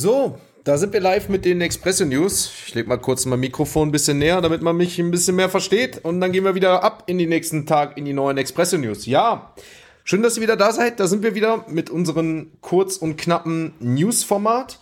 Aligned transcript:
So, 0.00 0.38
da 0.64 0.78
sind 0.78 0.94
wir 0.94 1.00
live 1.00 1.28
mit 1.28 1.44
den 1.44 1.60
Expresso 1.60 2.06
News. 2.06 2.50
Ich 2.66 2.74
leg 2.74 2.88
mal 2.88 2.96
kurz 2.96 3.26
mein 3.26 3.38
Mikrofon 3.38 3.88
ein 3.88 3.92
bisschen 3.92 4.16
näher, 4.16 4.40
damit 4.40 4.62
man 4.62 4.74
mich 4.74 4.98
ein 4.98 5.10
bisschen 5.10 5.36
mehr 5.36 5.50
versteht. 5.50 6.02
Und 6.02 6.22
dann 6.22 6.32
gehen 6.32 6.44
wir 6.44 6.54
wieder 6.54 6.82
ab 6.82 7.02
in 7.06 7.18
den 7.18 7.28
nächsten 7.28 7.66
Tag 7.66 7.98
in 7.98 8.06
die 8.06 8.14
neuen 8.14 8.38
Expresso 8.38 8.78
News. 8.78 9.04
Ja, 9.04 9.52
schön, 10.02 10.22
dass 10.22 10.38
ihr 10.38 10.42
wieder 10.42 10.56
da 10.56 10.72
seid. 10.72 11.00
Da 11.00 11.06
sind 11.06 11.22
wir 11.22 11.34
wieder 11.34 11.66
mit 11.68 11.90
unserem 11.90 12.52
kurz 12.62 12.96
und 12.96 13.18
knappen 13.18 13.74
News-Format. 13.80 14.78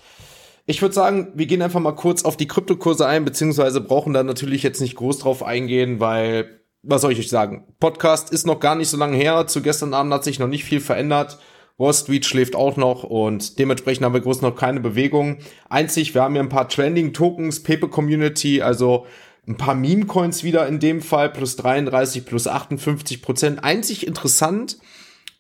Ich 0.67 0.83
würde 0.83 0.95
sagen, 0.95 1.33
wir 1.35 1.47
gehen 1.47 1.63
einfach 1.63 1.81
mal 1.81 1.97
kurz 1.97 2.25
auf 2.25 2.37
die 2.37 2.47
Kryptokurse 2.47 3.05
ein, 3.05 3.25
beziehungsweise 3.25 3.81
brauchen 3.81 4.13
da 4.13 4.23
natürlich 4.23 4.63
jetzt 4.63 4.81
nicht 4.81 4.95
groß 4.95 5.19
drauf 5.19 5.43
eingehen, 5.43 5.99
weil, 5.99 6.61
was 6.85 7.03
soll 7.03 7.11
ich 7.11 7.19
euch 7.19 7.29
sagen? 7.29 7.65
Podcast 7.81 8.31
ist 8.31 8.47
noch 8.47 8.61
gar 8.61 8.77
nicht 8.77 8.89
so 8.89 8.97
lange 8.97 9.17
her. 9.17 9.49
Zu 9.49 9.63
gestern 9.63 9.95
Abend 9.95 10.15
hat 10.15 10.23
sich 10.23 10.39
noch 10.39 10.47
nicht 10.47 10.63
viel 10.63 10.81
verändert. 10.81 11.41
Wall 11.79 11.95
Street 11.95 12.27
schläft 12.27 12.57
auch 12.57 12.77
noch 12.77 13.05
und 13.05 13.59
dementsprechend 13.61 14.05
haben 14.05 14.13
wir 14.13 14.21
groß 14.21 14.43
noch 14.43 14.57
keine 14.57 14.81
Bewegung. 14.81 15.39
Einzig, 15.69 16.13
wir 16.13 16.23
haben 16.23 16.35
hier 16.35 16.43
ein 16.43 16.49
paar 16.49 16.69
Trending 16.69 17.13
Tokens, 17.13 17.63
Paper 17.63 17.89
Community, 17.89 18.61
also 18.61 19.07
ein 19.47 19.57
paar 19.57 19.77
Meme 19.77 20.07
Coins 20.07 20.43
wieder 20.43 20.67
in 20.67 20.81
dem 20.81 21.01
Fall, 21.01 21.31
plus 21.31 21.57
33, 21.57 22.27
plus 22.27 22.49
58 22.49 23.23
Prozent. 23.23 23.65
Einzig 23.65 24.07
interessant 24.07 24.79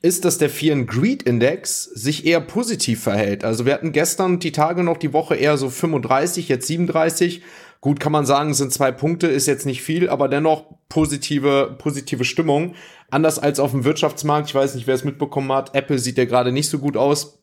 ist, 0.00 0.24
dass 0.24 0.38
der 0.38 0.48
Fear 0.48 0.76
Greed 0.84 1.24
Index 1.24 1.82
sich 1.84 2.24
eher 2.24 2.40
positiv 2.40 3.02
verhält. 3.02 3.42
Also 3.42 3.66
wir 3.66 3.74
hatten 3.74 3.90
gestern 3.90 4.38
die 4.38 4.52
Tage 4.52 4.84
noch 4.84 4.96
die 4.96 5.12
Woche 5.12 5.34
eher 5.34 5.58
so 5.58 5.68
35, 5.68 6.48
jetzt 6.48 6.68
37. 6.68 7.42
Gut, 7.80 7.98
kann 7.98 8.12
man 8.12 8.26
sagen, 8.26 8.54
sind 8.54 8.72
zwei 8.72 8.92
Punkte, 8.92 9.26
ist 9.26 9.46
jetzt 9.46 9.66
nicht 9.66 9.82
viel, 9.82 10.08
aber 10.08 10.28
dennoch 10.28 10.66
positive, 10.88 11.76
positive 11.78 12.24
Stimmung. 12.24 12.74
Anders 13.10 13.38
als 13.38 13.58
auf 13.60 13.70
dem 13.70 13.84
Wirtschaftsmarkt. 13.84 14.48
Ich 14.48 14.54
weiß 14.54 14.74
nicht, 14.74 14.86
wer 14.86 14.94
es 14.94 15.04
mitbekommen 15.04 15.52
hat. 15.52 15.74
Apple 15.74 15.98
sieht 15.98 16.18
ja 16.18 16.24
gerade 16.24 16.52
nicht 16.52 16.68
so 16.68 16.78
gut 16.78 16.96
aus. 16.96 17.38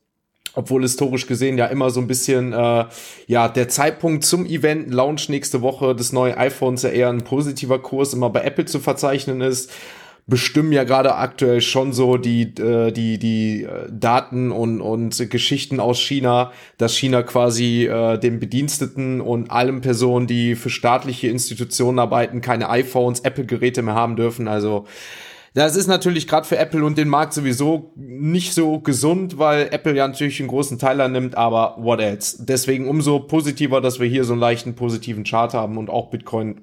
Obwohl 0.54 0.84
historisch 0.84 1.28
gesehen 1.28 1.58
ja 1.58 1.66
immer 1.66 1.90
so 1.90 2.00
ein 2.00 2.08
bisschen, 2.08 2.54
äh, 2.54 2.86
ja, 3.28 3.50
der 3.50 3.68
Zeitpunkt 3.68 4.24
zum 4.24 4.46
Event, 4.46 4.94
Launch 4.94 5.28
nächste 5.28 5.62
Woche 5.62 5.96
des 5.96 6.14
neuen 6.14 6.38
iPhones 6.38 6.84
ja 6.84 6.90
eher 6.90 7.10
ein 7.10 7.24
positiver 7.24 7.80
Kurs 7.80 8.14
immer 8.14 8.30
bei 8.30 8.44
Apple 8.44 8.66
zu 8.66 8.80
verzeichnen 8.80 9.42
ist 9.42 9.72
bestimmen 10.28 10.72
ja 10.72 10.84
gerade 10.84 11.16
aktuell 11.16 11.62
schon 11.62 11.94
so 11.94 12.18
die, 12.18 12.54
äh, 12.60 12.92
die, 12.92 13.20
die 13.20 13.64
äh, 13.64 13.88
Daten 13.92 14.52
und, 14.52 14.82
und 14.82 15.30
Geschichten 15.30 15.80
aus 15.80 16.00
China, 16.00 16.52
dass 16.78 16.98
China 16.98 17.22
quasi 17.22 17.86
äh, 17.86 18.18
den 18.18 18.40
Bediensteten 18.40 19.22
und 19.22 19.52
allen 19.52 19.82
Personen, 19.82 20.26
die 20.26 20.56
für 20.56 20.72
staatliche 20.72 21.28
Institutionen 21.28 22.00
arbeiten, 22.00 22.42
keine 22.42 22.70
iPhones, 22.70 23.20
Apple-Geräte 23.20 23.84
mehr 23.84 23.94
haben 23.94 24.16
dürfen. 24.16 24.48
Also 24.48 24.86
das 25.56 25.78
ist 25.78 25.88
natürlich 25.88 26.28
gerade 26.28 26.46
für 26.46 26.58
Apple 26.58 26.84
und 26.84 26.98
den 26.98 27.08
Markt 27.08 27.34
sowieso 27.34 27.94
nicht 27.96 28.54
so 28.54 28.80
gesund, 28.80 29.38
weil 29.40 29.70
Apple 29.72 29.96
ja 29.96 30.06
natürlich 30.06 30.42
einen 30.42 30.50
großen 30.50 30.78
Teil 30.78 31.00
annimmt, 31.00 31.36
aber 31.36 31.78
what 31.80 32.02
else? 32.02 32.44
Deswegen 32.44 32.90
umso 32.90 33.20
positiver, 33.20 33.80
dass 33.80 34.02
wir 34.02 34.08
hier 34.08 34.26
so 34.26 34.34
einen 34.34 34.42
leichten 34.42 34.76
positiven 34.76 35.24
Chart 35.24 35.54
haben 35.54 35.78
und 35.78 35.90
auch 35.90 36.10
Bitcoin 36.10 36.62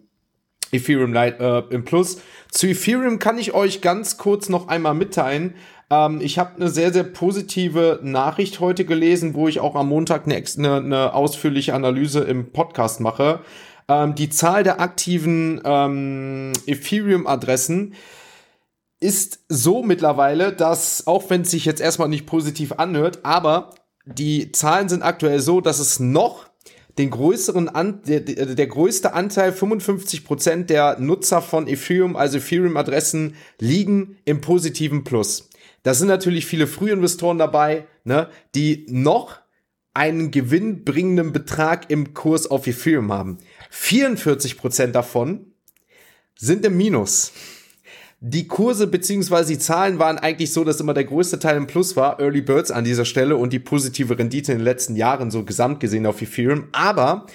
Ethereum 0.73 1.15
Light, 1.15 1.41
äh, 1.41 1.61
im 1.71 1.85
Plus. 1.85 2.21
Zu 2.51 2.67
Ethereum 2.67 3.19
kann 3.19 3.39
ich 3.39 3.55
euch 3.55 3.81
ganz 3.81 4.19
kurz 4.19 4.51
noch 4.51 4.69
einmal 4.69 4.95
mitteilen. 4.95 5.55
Ähm, 5.89 6.21
ich 6.23 6.39
habe 6.39 6.57
eine 6.57 6.69
sehr, 6.69 6.93
sehr 6.93 7.05
positive 7.05 7.99
Nachricht 8.03 8.61
heute 8.61 8.85
gelesen, 8.85 9.33
wo 9.33 9.49
ich 9.49 9.61
auch 9.61 9.75
am 9.75 9.89
Montag 9.89 10.27
eine, 10.27 10.37
eine, 10.37 10.77
eine 10.77 11.15
ausführliche 11.15 11.73
Analyse 11.73 12.21
im 12.21 12.53
Podcast 12.53 13.01
mache. 13.01 13.41
Ähm, 13.89 14.15
die 14.15 14.29
Zahl 14.29 14.65
der 14.65 14.81
aktiven 14.81 15.63
ähm, 15.65 16.53
Ethereum-Adressen 16.67 17.95
ist 19.03 19.41
so 19.49 19.83
mittlerweile, 19.83 20.53
dass, 20.53 21.07
auch 21.07 21.29
wenn 21.29 21.43
es 21.43 21.51
sich 21.51 21.65
jetzt 21.65 21.81
erstmal 21.81 22.09
nicht 22.09 22.27
positiv 22.27 22.73
anhört, 22.73 23.21
aber 23.25 23.75
die 24.05 24.53
Zahlen 24.53 24.89
sind 24.89 25.03
aktuell 25.03 25.41
so, 25.41 25.61
dass 25.61 25.79
es 25.79 26.01
noch 26.01 26.47
den 26.99 27.11
größeren 27.11 27.69
An 27.69 28.03
der, 28.05 28.21
der 28.21 28.67
größte 28.67 29.15
Anteil, 29.15 29.53
55 29.53 30.25
Prozent 30.25 30.71
der 30.71 30.99
Nutzer 30.99 31.41
von 31.41 31.67
Ethereum, 31.67 32.17
also 32.17 32.39
Ethereum-Adressen, 32.39 33.35
liegen 33.59 34.19
im 34.25 34.41
positiven 34.41 35.05
Plus. 35.05 35.49
Da 35.83 35.95
sind 35.95 36.09
natürlich 36.09 36.47
viele 36.47 36.67
Frühinvestoren 36.67 37.39
dabei, 37.39 37.87
ne, 38.05 38.29
die 38.55 38.87
noch 38.89 39.39
einen 39.95 40.31
gewinnbringenden 40.31 41.33
Betrag 41.33 41.91
im 41.91 42.15
Kurs 42.15 42.47
auf 42.47 42.67
Ethereum 42.67 43.13
haben. 43.13 43.39
44 43.71 44.59
Prozent 44.59 44.95
davon 44.95 45.53
sind 46.37 46.65
im 46.65 46.77
Minus 46.77 47.33
die 48.25 48.47
Kurse 48.47 48.87
beziehungsweise 48.87 49.53
die 49.53 49.59
Zahlen 49.59 49.99
waren 49.99 50.17
eigentlich 50.17 50.53
so, 50.53 50.63
dass 50.63 50.79
immer 50.79 50.95
der 50.95 51.03
größte 51.03 51.41
Teil 51.41 51.57
im 51.57 51.67
Plus 51.67 51.97
war, 51.97 52.21
Early 52.21 52.41
Birds 52.41 52.71
an 52.71 52.85
dieser 52.85 53.05
Stelle 53.05 53.37
und 53.37 53.53
die 53.53 53.59
positive 53.59 54.17
Rendite 54.17 54.53
in 54.53 54.59
den 54.59 54.65
letzten 54.65 54.95
Jahren 54.95 55.33
so 55.33 55.45
gesamt 55.45 55.81
gesehen 55.81 56.07
auf 56.07 56.23
Ethereum. 56.23 56.69
Aber 56.71 57.27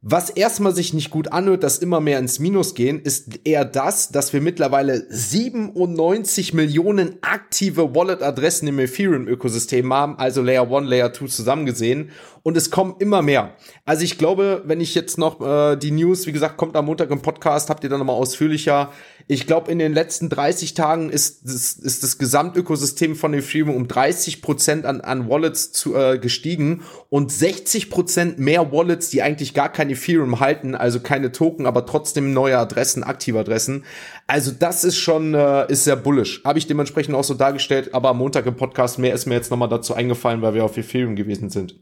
was 0.00 0.30
erstmal 0.30 0.74
sich 0.74 0.94
nicht 0.94 1.10
gut 1.10 1.32
anhört, 1.32 1.64
dass 1.64 1.78
immer 1.78 2.00
mehr 2.00 2.20
ins 2.20 2.38
Minus 2.38 2.74
gehen, 2.74 3.00
ist 3.00 3.40
eher 3.44 3.64
das, 3.64 4.10
dass 4.10 4.32
wir 4.32 4.40
mittlerweile 4.40 5.06
97 5.08 6.54
Millionen 6.54 7.18
aktive 7.20 7.96
Wallet-Adressen 7.96 8.68
im 8.68 8.78
Ethereum-Ökosystem 8.78 9.92
haben, 9.92 10.16
also 10.16 10.40
Layer 10.40 10.72
1, 10.72 10.88
Layer 10.88 11.12
2 11.12 11.26
zusammengesehen. 11.26 12.10
Und 12.44 12.56
es 12.56 12.70
kommen 12.70 12.94
immer 13.00 13.22
mehr. 13.22 13.54
Also 13.84 14.04
ich 14.04 14.18
glaube, 14.18 14.62
wenn 14.66 14.80
ich 14.80 14.94
jetzt 14.94 15.18
noch 15.18 15.40
äh, 15.40 15.76
die 15.76 15.90
News, 15.90 16.26
wie 16.28 16.32
gesagt, 16.32 16.56
kommt 16.56 16.76
am 16.76 16.86
Montag 16.86 17.10
im 17.10 17.20
Podcast, 17.20 17.68
habt 17.68 17.82
ihr 17.82 17.90
dann 17.90 17.98
nochmal 17.98 18.16
ausführlicher. 18.16 18.92
Ich 19.30 19.46
glaube, 19.46 19.70
in 19.70 19.78
den 19.78 19.92
letzten 19.92 20.30
30 20.30 20.72
Tagen 20.72 21.10
ist, 21.10 21.44
das, 21.44 21.74
ist 21.74 22.02
das 22.02 22.16
Gesamtökosystem 22.16 23.14
von 23.14 23.34
Ethereum 23.34 23.76
um 23.76 23.86
30 23.86 24.40
Prozent 24.40 24.86
an, 24.86 25.02
an 25.02 25.28
Wallets 25.28 25.70
zu, 25.70 25.94
äh, 25.94 26.18
gestiegen 26.18 26.82
und 27.10 27.30
60 27.30 27.90
Prozent 27.90 28.38
mehr 28.38 28.72
Wallets, 28.72 29.10
die 29.10 29.20
eigentlich 29.20 29.52
gar 29.52 29.70
kein 29.70 29.90
Ethereum 29.90 30.40
halten, 30.40 30.74
also 30.74 31.00
keine 31.00 31.30
Token, 31.30 31.66
aber 31.66 31.84
trotzdem 31.84 32.32
neue 32.32 32.56
Adressen, 32.56 33.04
aktive 33.04 33.40
Adressen. 33.40 33.84
Also 34.26 34.50
das 34.50 34.82
ist 34.82 34.96
schon, 34.96 35.34
äh, 35.34 35.70
ist 35.70 35.84
sehr 35.84 35.96
bullish. 35.96 36.42
Habe 36.42 36.58
ich 36.58 36.66
dementsprechend 36.66 37.14
auch 37.14 37.24
so 37.24 37.34
dargestellt, 37.34 37.92
aber 37.92 38.08
am 38.08 38.18
Montag 38.18 38.46
im 38.46 38.56
Podcast 38.56 38.98
mehr 38.98 39.12
ist 39.12 39.26
mir 39.26 39.34
jetzt 39.34 39.50
nochmal 39.50 39.68
dazu 39.68 39.92
eingefallen, 39.92 40.40
weil 40.40 40.54
wir 40.54 40.64
auf 40.64 40.78
Ethereum 40.78 41.16
gewesen 41.16 41.50
sind. 41.50 41.78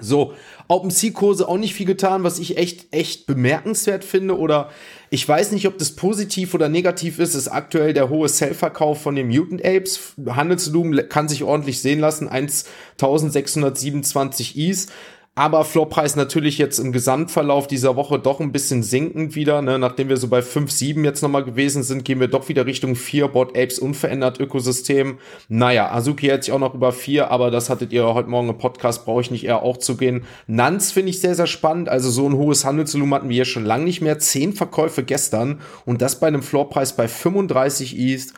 So, 0.00 0.34
OpenSea-Kurse 0.66 1.46
auch 1.46 1.56
nicht 1.56 1.74
viel 1.74 1.86
getan, 1.86 2.24
was 2.24 2.40
ich 2.40 2.56
echt, 2.56 2.92
echt 2.92 3.26
bemerkenswert 3.26 4.04
finde. 4.04 4.36
Oder 4.38 4.70
ich 5.10 5.28
weiß 5.28 5.52
nicht, 5.52 5.68
ob 5.68 5.78
das 5.78 5.92
positiv 5.92 6.54
oder 6.54 6.68
negativ 6.68 7.20
ist, 7.20 7.34
ist 7.34 7.46
aktuell 7.46 7.92
der 7.92 8.08
hohe 8.08 8.28
Sell-Verkauf 8.28 9.00
von 9.00 9.14
den 9.14 9.28
Mutant 9.28 9.64
Apes. 9.64 10.14
Handelsvolumen 10.26 11.08
kann 11.08 11.28
sich 11.28 11.44
ordentlich 11.44 11.80
sehen 11.80 12.00
lassen, 12.00 12.28
1627 12.28 14.58
Is. 14.58 14.88
Aber 15.36 15.64
Floorpreis 15.64 16.14
natürlich 16.14 16.58
jetzt 16.58 16.78
im 16.78 16.92
Gesamtverlauf 16.92 17.66
dieser 17.66 17.96
Woche 17.96 18.20
doch 18.20 18.38
ein 18.38 18.52
bisschen 18.52 18.84
sinkend 18.84 19.34
wieder. 19.34 19.62
Ne? 19.62 19.80
Nachdem 19.80 20.08
wir 20.08 20.16
so 20.16 20.28
bei 20.28 20.42
5, 20.42 20.70
7 20.70 21.04
jetzt 21.04 21.22
nochmal 21.22 21.42
gewesen 21.42 21.82
sind, 21.82 22.04
gehen 22.04 22.20
wir 22.20 22.28
doch 22.28 22.48
wieder 22.48 22.66
Richtung 22.66 22.94
4. 22.94 23.26
Bot 23.26 23.58
Apes 23.58 23.80
unverändert 23.80 24.38
Ökosystem. 24.38 25.18
Naja, 25.48 25.90
Azuki 25.90 26.28
hält 26.28 26.44
sich 26.44 26.54
auch 26.54 26.60
noch 26.60 26.74
über 26.74 26.92
4, 26.92 27.32
aber 27.32 27.50
das 27.50 27.68
hattet 27.68 27.92
ihr 27.92 28.14
heute 28.14 28.28
Morgen 28.28 28.48
im 28.48 28.58
Podcast, 28.58 29.04
brauche 29.04 29.22
ich 29.22 29.32
nicht 29.32 29.44
eher 29.44 29.62
auch 29.62 29.78
zu 29.78 29.96
gehen. 29.96 30.22
Nanz 30.46 30.92
finde 30.92 31.10
ich 31.10 31.20
sehr, 31.20 31.34
sehr 31.34 31.48
spannend. 31.48 31.88
Also 31.88 32.10
so 32.10 32.28
ein 32.28 32.36
hohes 32.36 32.64
Handelsvolumen 32.64 33.14
hatten 33.14 33.28
wir 33.28 33.34
hier 33.34 33.44
schon 33.44 33.64
lange 33.64 33.84
nicht 33.84 34.02
mehr. 34.02 34.20
10 34.20 34.52
Verkäufe 34.52 35.02
gestern 35.02 35.60
und 35.84 36.00
das 36.00 36.20
bei 36.20 36.28
einem 36.28 36.44
Floorpreis 36.44 36.94
bei 36.94 37.08
35 37.08 37.98
East. 37.98 38.34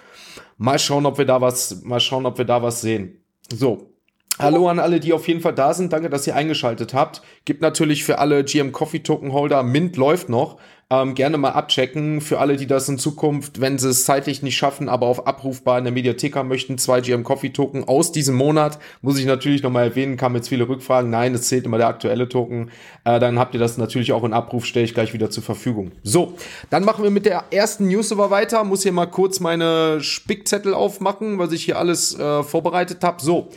Mal 0.56 0.78
schauen, 0.78 1.04
ob 1.04 1.18
wir 1.18 1.26
da 1.26 1.42
was, 1.42 1.82
mal 1.82 2.00
schauen, 2.00 2.24
ob 2.24 2.38
wir 2.38 2.46
da 2.46 2.62
was 2.62 2.80
sehen. 2.80 3.20
So, 3.54 3.95
Hallo 4.38 4.68
an 4.68 4.78
alle, 4.78 5.00
die 5.00 5.14
auf 5.14 5.26
jeden 5.28 5.40
Fall 5.40 5.54
da 5.54 5.72
sind. 5.72 5.94
Danke, 5.94 6.10
dass 6.10 6.26
ihr 6.26 6.36
eingeschaltet 6.36 6.92
habt. 6.92 7.22
Gibt 7.46 7.62
natürlich 7.62 8.04
für 8.04 8.18
alle 8.18 8.44
GM 8.44 8.70
Coffee 8.70 9.02
Token 9.02 9.32
Holder, 9.32 9.62
Mint 9.62 9.96
läuft 9.96 10.28
noch. 10.28 10.58
Ähm, 10.90 11.14
gerne 11.14 11.38
mal 11.38 11.50
abchecken. 11.50 12.20
Für 12.20 12.38
alle, 12.38 12.56
die 12.56 12.66
das 12.66 12.88
in 12.90 12.98
Zukunft, 12.98 13.62
wenn 13.62 13.78
sie 13.78 13.88
es 13.88 14.04
zeitlich 14.04 14.42
nicht 14.42 14.56
schaffen, 14.56 14.90
aber 14.90 15.06
auf 15.06 15.26
abrufbar 15.26 15.78
in 15.78 15.84
der 15.84 15.92
Mediathek 15.92 16.36
haben 16.36 16.48
möchten, 16.48 16.76
zwei 16.76 17.00
GM 17.00 17.24
Coffee 17.24 17.48
Token 17.48 17.88
aus 17.88 18.12
diesem 18.12 18.36
Monat. 18.36 18.78
Muss 19.00 19.18
ich 19.18 19.24
natürlich 19.24 19.62
nochmal 19.62 19.84
erwähnen, 19.84 20.18
kam 20.18 20.36
jetzt 20.36 20.50
viele 20.50 20.68
Rückfragen. 20.68 21.10
Nein, 21.10 21.34
es 21.34 21.48
zählt 21.48 21.64
immer 21.64 21.78
der 21.78 21.88
aktuelle 21.88 22.28
Token. 22.28 22.70
Äh, 23.04 23.18
dann 23.18 23.38
habt 23.38 23.54
ihr 23.54 23.60
das 23.60 23.78
natürlich 23.78 24.12
auch 24.12 24.22
in 24.22 24.34
Abruf, 24.34 24.66
stelle 24.66 24.84
ich 24.84 24.92
gleich 24.92 25.14
wieder 25.14 25.30
zur 25.30 25.42
Verfügung. 25.42 25.92
So, 26.02 26.34
dann 26.68 26.84
machen 26.84 27.02
wir 27.02 27.10
mit 27.10 27.24
der 27.24 27.44
ersten 27.50 27.88
News 27.88 28.12
aber 28.12 28.30
weiter. 28.30 28.62
Muss 28.64 28.82
hier 28.82 28.92
mal 28.92 29.06
kurz 29.06 29.40
meine 29.40 30.02
Spickzettel 30.02 30.74
aufmachen, 30.74 31.38
was 31.38 31.52
ich 31.52 31.64
hier 31.64 31.78
alles 31.78 32.16
äh, 32.18 32.42
vorbereitet 32.42 33.02
habe. 33.02 33.22
So. 33.22 33.48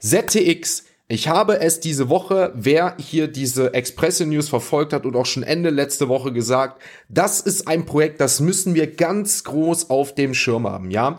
ZTX. 0.00 0.84
Ich 1.08 1.26
habe 1.26 1.60
es 1.60 1.80
diese 1.80 2.08
Woche, 2.08 2.52
wer 2.54 2.94
hier 2.98 3.28
diese 3.28 3.74
Express 3.74 4.20
News 4.20 4.48
verfolgt 4.48 4.92
hat 4.92 5.06
und 5.06 5.16
auch 5.16 5.26
schon 5.26 5.42
Ende 5.42 5.70
letzte 5.70 6.08
Woche 6.08 6.32
gesagt, 6.32 6.82
das 7.08 7.40
ist 7.40 7.66
ein 7.66 7.86
Projekt, 7.86 8.20
das 8.20 8.40
müssen 8.40 8.74
wir 8.74 8.94
ganz 8.94 9.42
groß 9.44 9.90
auf 9.90 10.14
dem 10.14 10.34
Schirm 10.34 10.68
haben, 10.68 10.90
ja. 10.90 11.18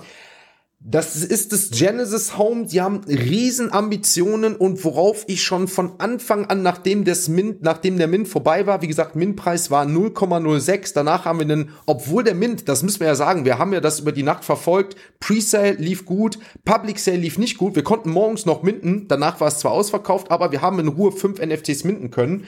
Das 0.81 1.17
ist 1.17 1.51
das 1.51 1.71
Genesis 1.71 2.37
Home. 2.37 2.65
Die 2.65 2.79
haben 2.79 3.01
riesen 3.03 3.73
Ambitionen 3.73 4.55
und 4.55 4.81
worauf 4.85 5.25
ich 5.27 5.43
schon 5.43 5.67
von 5.67 5.99
Anfang 5.99 6.45
an, 6.45 6.61
nachdem 6.61 7.03
das 7.03 7.27
Mint, 7.27 7.61
nachdem 7.61 7.97
der 7.97 8.07
Mint 8.07 8.29
vorbei 8.29 8.65
war, 8.65 8.81
wie 8.81 8.87
gesagt, 8.87 9.13
Mintpreis 9.17 9.69
war 9.71 9.85
0,06. 9.85 10.93
Danach 10.93 11.25
haben 11.25 11.39
wir 11.39 11.45
einen, 11.45 11.71
obwohl 11.85 12.23
der 12.23 12.33
Mint, 12.33 12.69
das 12.69 12.81
müssen 12.81 13.01
wir 13.01 13.07
ja 13.07 13.15
sagen, 13.15 13.43
wir 13.43 13.59
haben 13.59 13.73
ja 13.73 13.81
das 13.81 13.99
über 13.99 14.13
die 14.13 14.23
Nacht 14.23 14.45
verfolgt. 14.45 14.95
Presale 15.19 15.73
lief 15.73 16.05
gut, 16.05 16.39
Public 16.63 16.97
Sale 16.99 17.17
lief 17.17 17.37
nicht 17.37 17.57
gut. 17.57 17.75
Wir 17.75 17.83
konnten 17.83 18.09
morgens 18.09 18.45
noch 18.45 18.63
minten. 18.63 19.09
Danach 19.09 19.41
war 19.41 19.49
es 19.49 19.59
zwar 19.59 19.73
ausverkauft, 19.73 20.31
aber 20.31 20.53
wir 20.53 20.61
haben 20.61 20.79
in 20.79 20.87
Ruhe 20.87 21.11
fünf 21.11 21.41
NFTs 21.41 21.83
minten 21.83 22.09
können 22.09 22.45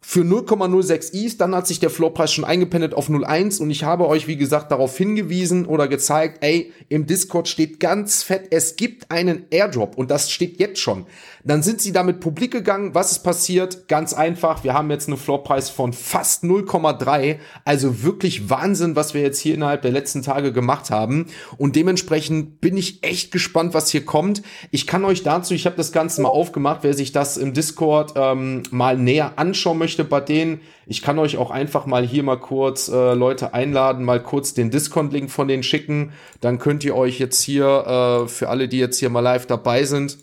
für 0.00 0.20
0,06 0.20 1.14
ETH, 1.14 1.40
dann 1.40 1.54
hat 1.54 1.66
sich 1.66 1.80
der 1.80 1.90
Floorpreis 1.90 2.32
schon 2.32 2.44
eingependelt 2.44 2.94
auf 2.94 3.08
0,1 3.08 3.60
und 3.60 3.70
ich 3.70 3.84
habe 3.84 4.06
euch, 4.06 4.26
wie 4.28 4.36
gesagt, 4.36 4.70
darauf 4.70 4.96
hingewiesen 4.96 5.66
oder 5.66 5.88
gezeigt, 5.88 6.38
ey, 6.42 6.72
im 6.88 7.06
Discord 7.06 7.48
steht 7.48 7.80
ganz 7.80 8.22
fett, 8.22 8.48
es 8.50 8.76
gibt 8.76 9.10
einen 9.10 9.46
Airdrop 9.50 9.96
und 9.96 10.10
das 10.10 10.30
steht 10.30 10.60
jetzt 10.60 10.80
schon. 10.80 11.06
Dann 11.44 11.62
sind 11.62 11.80
sie 11.80 11.92
damit 11.92 12.20
publik 12.20 12.50
gegangen. 12.50 12.94
Was 12.94 13.12
ist 13.12 13.20
passiert? 13.20 13.86
Ganz 13.86 14.14
einfach. 14.14 14.64
Wir 14.64 14.74
haben 14.74 14.90
jetzt 14.90 15.06
einen 15.06 15.16
Floorpreis 15.16 15.70
von 15.70 15.92
fast 15.92 16.42
0,3. 16.42 17.36
Also 17.64 18.02
wirklich 18.02 18.50
Wahnsinn, 18.50 18.96
was 18.96 19.14
wir 19.14 19.22
jetzt 19.22 19.38
hier 19.38 19.54
innerhalb 19.54 19.82
der 19.82 19.92
letzten 19.92 20.22
Tage 20.22 20.52
gemacht 20.52 20.90
haben. 20.90 21.26
Und 21.56 21.76
dementsprechend 21.76 22.60
bin 22.60 22.76
ich 22.76 23.04
echt 23.04 23.30
gespannt, 23.30 23.74
was 23.74 23.90
hier 23.90 24.04
kommt. 24.04 24.42
Ich 24.72 24.88
kann 24.88 25.04
euch 25.04 25.22
dazu, 25.22 25.54
ich 25.54 25.66
habe 25.66 25.76
das 25.76 25.92
Ganze 25.92 26.20
mal 26.20 26.30
aufgemacht, 26.30 26.80
wer 26.82 26.94
sich 26.94 27.12
das 27.12 27.36
im 27.36 27.52
Discord 27.52 28.14
ähm, 28.16 28.64
mal 28.72 28.98
näher 28.98 29.34
anschauen 29.36 29.78
möchte 29.78 29.85
bei 30.04 30.20
denen. 30.20 30.60
Ich 30.86 31.02
kann 31.02 31.18
euch 31.18 31.36
auch 31.36 31.50
einfach 31.50 31.86
mal 31.86 32.06
hier 32.06 32.22
mal 32.22 32.38
kurz 32.38 32.88
äh, 32.88 33.14
Leute 33.14 33.54
einladen, 33.54 34.04
mal 34.04 34.22
kurz 34.22 34.54
den 34.54 34.70
Discord-Link 34.70 35.30
von 35.30 35.48
denen 35.48 35.62
schicken. 35.62 36.12
Dann 36.40 36.58
könnt 36.58 36.84
ihr 36.84 36.96
euch 36.96 37.18
jetzt 37.18 37.42
hier, 37.42 38.24
äh, 38.24 38.28
für 38.28 38.48
alle, 38.48 38.68
die 38.68 38.78
jetzt 38.78 38.98
hier 38.98 39.10
mal 39.10 39.20
live 39.20 39.46
dabei 39.46 39.84
sind, 39.84 40.18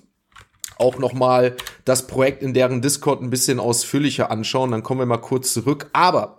auch 0.77 0.98
nochmal 0.98 1.56
das 1.86 2.07
Projekt 2.07 2.44
in 2.44 2.54
deren 2.54 2.81
Discord 2.81 3.21
ein 3.21 3.30
bisschen 3.30 3.60
ausführlicher 3.60 4.31
anschauen. 4.31 4.71
Dann 4.71 4.83
kommen 4.83 5.00
wir 5.00 5.06
mal 5.06 5.18
kurz 5.18 5.54
zurück. 5.54 5.89
Aber 5.94 6.38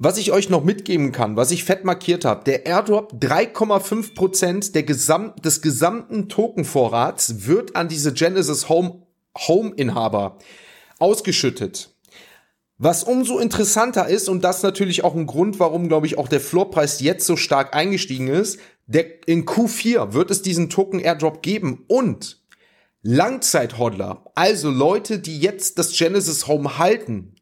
was 0.00 0.16
ich 0.16 0.30
euch 0.30 0.48
noch 0.48 0.62
mitgeben 0.62 1.10
kann, 1.10 1.36
was 1.36 1.50
ich 1.50 1.64
fett 1.64 1.84
markiert 1.84 2.24
habe, 2.24 2.44
der 2.44 2.66
Airdrop 2.66 3.14
3,5 3.14 4.14
Prozent 4.14 4.74
der 4.76 4.84
Gesamt, 4.84 5.44
des 5.44 5.60
gesamten 5.60 6.28
Tokenvorrats 6.28 7.48
wird 7.48 7.74
an 7.74 7.88
diese 7.88 8.12
Genesis 8.12 8.68
Home, 8.68 9.02
Home 9.48 9.72
Inhaber 9.74 10.38
ausgeschüttet. 11.00 11.90
Was 12.80 13.02
umso 13.02 13.40
interessanter 13.40 14.06
ist, 14.06 14.28
und 14.28 14.44
das 14.44 14.62
natürlich 14.62 15.02
auch 15.02 15.16
ein 15.16 15.26
Grund, 15.26 15.58
warum, 15.58 15.88
glaube 15.88 16.06
ich, 16.06 16.16
auch 16.16 16.28
der 16.28 16.40
Floorpreis 16.40 17.00
jetzt 17.00 17.26
so 17.26 17.36
stark 17.36 17.74
eingestiegen 17.74 18.28
ist, 18.28 18.60
der, 18.86 19.26
in 19.26 19.46
Q4 19.46 20.12
wird 20.12 20.30
es 20.30 20.42
diesen 20.42 20.70
Token 20.70 21.00
Airdrop 21.00 21.42
geben 21.42 21.84
und 21.88 22.40
Langzeithodler, 23.02 24.24
also 24.34 24.70
Leute, 24.70 25.18
die 25.18 25.40
jetzt 25.40 25.78
das 25.78 25.96
Genesis 25.96 26.46
Home 26.46 26.78
halten, 26.78 27.34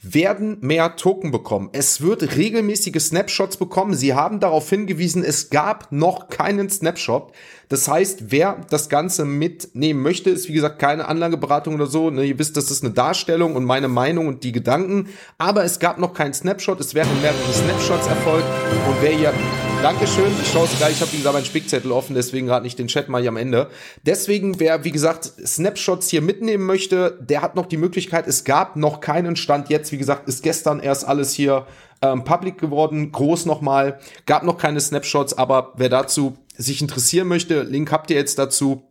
werden 0.00 0.58
mehr 0.60 0.94
Token 0.94 1.32
bekommen. 1.32 1.70
Es 1.72 2.00
wird 2.00 2.36
regelmäßige 2.36 3.00
Snapshots 3.00 3.56
bekommen. 3.56 3.94
Sie 3.94 4.14
haben 4.14 4.38
darauf 4.38 4.70
hingewiesen, 4.70 5.24
es 5.24 5.50
gab 5.50 5.90
noch 5.90 6.28
keinen 6.28 6.70
Snapshot. 6.70 7.32
Das 7.68 7.88
heißt, 7.88 8.30
wer 8.30 8.60
das 8.70 8.88
Ganze 8.88 9.24
mitnehmen 9.24 10.00
möchte, 10.00 10.30
ist 10.30 10.48
wie 10.48 10.54
gesagt 10.54 10.78
keine 10.78 11.08
Anlageberatung 11.08 11.74
oder 11.74 11.86
so. 11.86 12.10
Ne, 12.10 12.24
ihr 12.24 12.38
wisst, 12.38 12.56
das 12.56 12.70
ist 12.70 12.84
eine 12.84 12.94
Darstellung 12.94 13.56
und 13.56 13.64
meine 13.64 13.88
Meinung 13.88 14.28
und 14.28 14.44
die 14.44 14.52
Gedanken. 14.52 15.08
Aber 15.36 15.64
es 15.64 15.80
gab 15.80 15.98
noch 15.98 16.14
keinen 16.14 16.32
Snapshot. 16.32 16.80
Es 16.80 16.94
werden 16.94 17.10
mehrere 17.20 17.52
Snapshots 17.52 18.06
erfolgt. 18.06 18.46
Und 18.88 19.02
wer 19.02 19.10
hier 19.10 19.32
Dankeschön. 19.82 20.32
Ich 20.42 20.50
schaue 20.50 20.64
es 20.64 20.76
gleich. 20.76 20.94
Ich 20.94 21.00
habe, 21.00 21.12
wie 21.12 21.18
gesagt, 21.18 21.34
meinen 21.34 21.44
Spickzettel 21.44 21.92
offen, 21.92 22.14
deswegen 22.14 22.48
gerade 22.48 22.64
nicht 22.64 22.80
den 22.80 22.88
Chat 22.88 23.08
mal 23.08 23.20
hier 23.20 23.30
am 23.30 23.36
Ende. 23.36 23.70
Deswegen, 24.04 24.58
wer, 24.58 24.82
wie 24.82 24.90
gesagt, 24.90 25.24
Snapshots 25.24 26.08
hier 26.08 26.20
mitnehmen 26.20 26.66
möchte, 26.66 27.16
der 27.22 27.42
hat 27.42 27.54
noch 27.54 27.66
die 27.66 27.76
Möglichkeit. 27.76 28.26
Es 28.26 28.42
gab 28.42 28.74
noch 28.74 29.00
keinen 29.00 29.36
Stand 29.36 29.68
jetzt. 29.68 29.92
Wie 29.92 29.98
gesagt, 29.98 30.28
ist 30.28 30.42
gestern 30.42 30.80
erst 30.80 31.06
alles 31.06 31.32
hier 31.32 31.66
ähm, 32.02 32.24
public 32.24 32.58
geworden. 32.58 33.12
Groß 33.12 33.46
nochmal. 33.46 34.00
Gab 34.26 34.42
noch 34.42 34.58
keine 34.58 34.80
Snapshots, 34.80 35.38
aber 35.38 35.72
wer 35.76 35.88
dazu 35.88 36.36
sich 36.56 36.82
interessieren 36.82 37.28
möchte, 37.28 37.62
Link 37.62 37.92
habt 37.92 38.10
ihr 38.10 38.16
jetzt 38.16 38.38
dazu. 38.38 38.82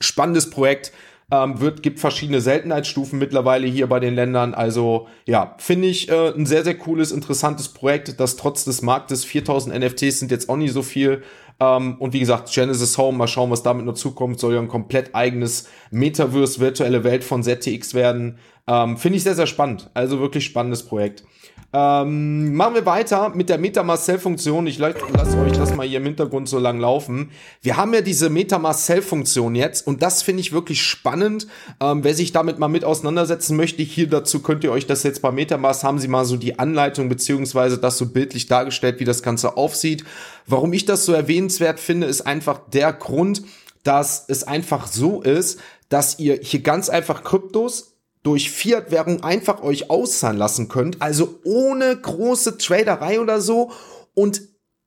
Spannendes 0.00 0.50
Projekt 0.50 0.92
ähm, 1.32 1.60
wird, 1.60 1.82
gibt 1.82 1.98
verschiedene 1.98 2.42
Seltenheitsstufen 2.42 3.18
mittlerweile 3.18 3.66
hier 3.66 3.86
bei 3.86 3.98
den 3.98 4.14
Ländern. 4.14 4.52
Also 4.52 5.08
ja, 5.26 5.54
finde 5.56 5.88
ich 5.88 6.10
äh, 6.10 6.28
ein 6.28 6.44
sehr, 6.44 6.62
sehr 6.62 6.76
cooles, 6.76 7.10
interessantes 7.10 7.70
Projekt, 7.70 8.20
das 8.20 8.36
trotz 8.36 8.64
des 8.64 8.82
Marktes 8.82 9.24
4000 9.24 9.74
NFTs 9.74 10.18
sind 10.18 10.30
jetzt 10.30 10.50
auch 10.50 10.56
nicht 10.56 10.74
so 10.74 10.82
viel. 10.82 11.22
Ähm, 11.58 11.96
und 11.98 12.12
wie 12.12 12.20
gesagt, 12.20 12.52
Genesis 12.52 12.98
Home, 12.98 13.16
mal 13.16 13.28
schauen, 13.28 13.50
was 13.50 13.62
damit 13.62 13.86
noch 13.86 13.94
zukommt, 13.94 14.38
soll 14.38 14.54
ja 14.54 14.60
ein 14.60 14.68
komplett 14.68 15.14
eigenes 15.14 15.68
Metaverse, 15.90 16.60
virtuelle 16.60 17.02
Welt 17.02 17.24
von 17.24 17.42
ZTX 17.42 17.94
werden. 17.94 18.38
Ähm, 18.66 18.98
finde 18.98 19.16
ich 19.16 19.22
sehr, 19.22 19.34
sehr 19.34 19.46
spannend. 19.46 19.90
Also 19.94 20.20
wirklich 20.20 20.44
spannendes 20.44 20.82
Projekt. 20.82 21.24
Ähm, 21.74 22.54
machen 22.54 22.74
wir 22.74 22.84
weiter 22.84 23.30
mit 23.30 23.48
der 23.48 23.56
MetaMask-Cell-Funktion. 23.56 24.66
Ich 24.66 24.78
lasse 24.78 25.38
euch 25.38 25.52
das 25.52 25.74
mal 25.74 25.86
hier 25.86 25.98
im 25.98 26.04
Hintergrund 26.04 26.46
so 26.46 26.58
lang 26.58 26.78
laufen. 26.78 27.30
Wir 27.62 27.78
haben 27.78 27.94
ja 27.94 28.02
diese 28.02 28.28
MetaMask-Cell-Funktion 28.28 29.54
jetzt 29.54 29.86
und 29.86 30.02
das 30.02 30.22
finde 30.22 30.42
ich 30.42 30.52
wirklich 30.52 30.82
spannend. 30.82 31.46
Ähm, 31.80 32.04
wer 32.04 32.14
sich 32.14 32.32
damit 32.32 32.58
mal 32.58 32.68
mit 32.68 32.84
auseinandersetzen 32.84 33.56
möchte, 33.56 33.82
hier 33.82 34.06
dazu 34.06 34.40
könnt 34.40 34.64
ihr 34.64 34.72
euch 34.72 34.86
das 34.86 35.02
jetzt 35.02 35.22
bei 35.22 35.32
MetaMask, 35.32 35.82
haben 35.82 35.98
sie 35.98 36.08
mal 36.08 36.26
so 36.26 36.36
die 36.36 36.58
Anleitung 36.58 37.08
beziehungsweise 37.08 37.78
das 37.78 37.96
so 37.96 38.06
bildlich 38.06 38.48
dargestellt, 38.48 39.00
wie 39.00 39.04
das 39.04 39.22
Ganze 39.22 39.56
aufsieht. 39.56 40.04
Warum 40.46 40.74
ich 40.74 40.84
das 40.84 41.06
so 41.06 41.14
erwähnenswert 41.14 41.80
finde, 41.80 42.06
ist 42.06 42.26
einfach 42.26 42.60
der 42.70 42.92
Grund, 42.92 43.44
dass 43.82 44.26
es 44.28 44.44
einfach 44.44 44.86
so 44.86 45.22
ist, 45.22 45.58
dass 45.88 46.18
ihr 46.18 46.38
hier 46.42 46.60
ganz 46.60 46.90
einfach 46.90 47.24
Kryptos 47.24 47.91
durch 48.22 48.50
Fiat-Währung 48.50 49.22
einfach 49.22 49.62
euch 49.62 49.90
auszahlen 49.90 50.36
lassen 50.36 50.68
könnt, 50.68 51.02
also 51.02 51.40
ohne 51.44 51.96
große 51.96 52.56
Traderei 52.58 53.20
oder 53.20 53.40
so. 53.40 53.72
Und 54.14 54.42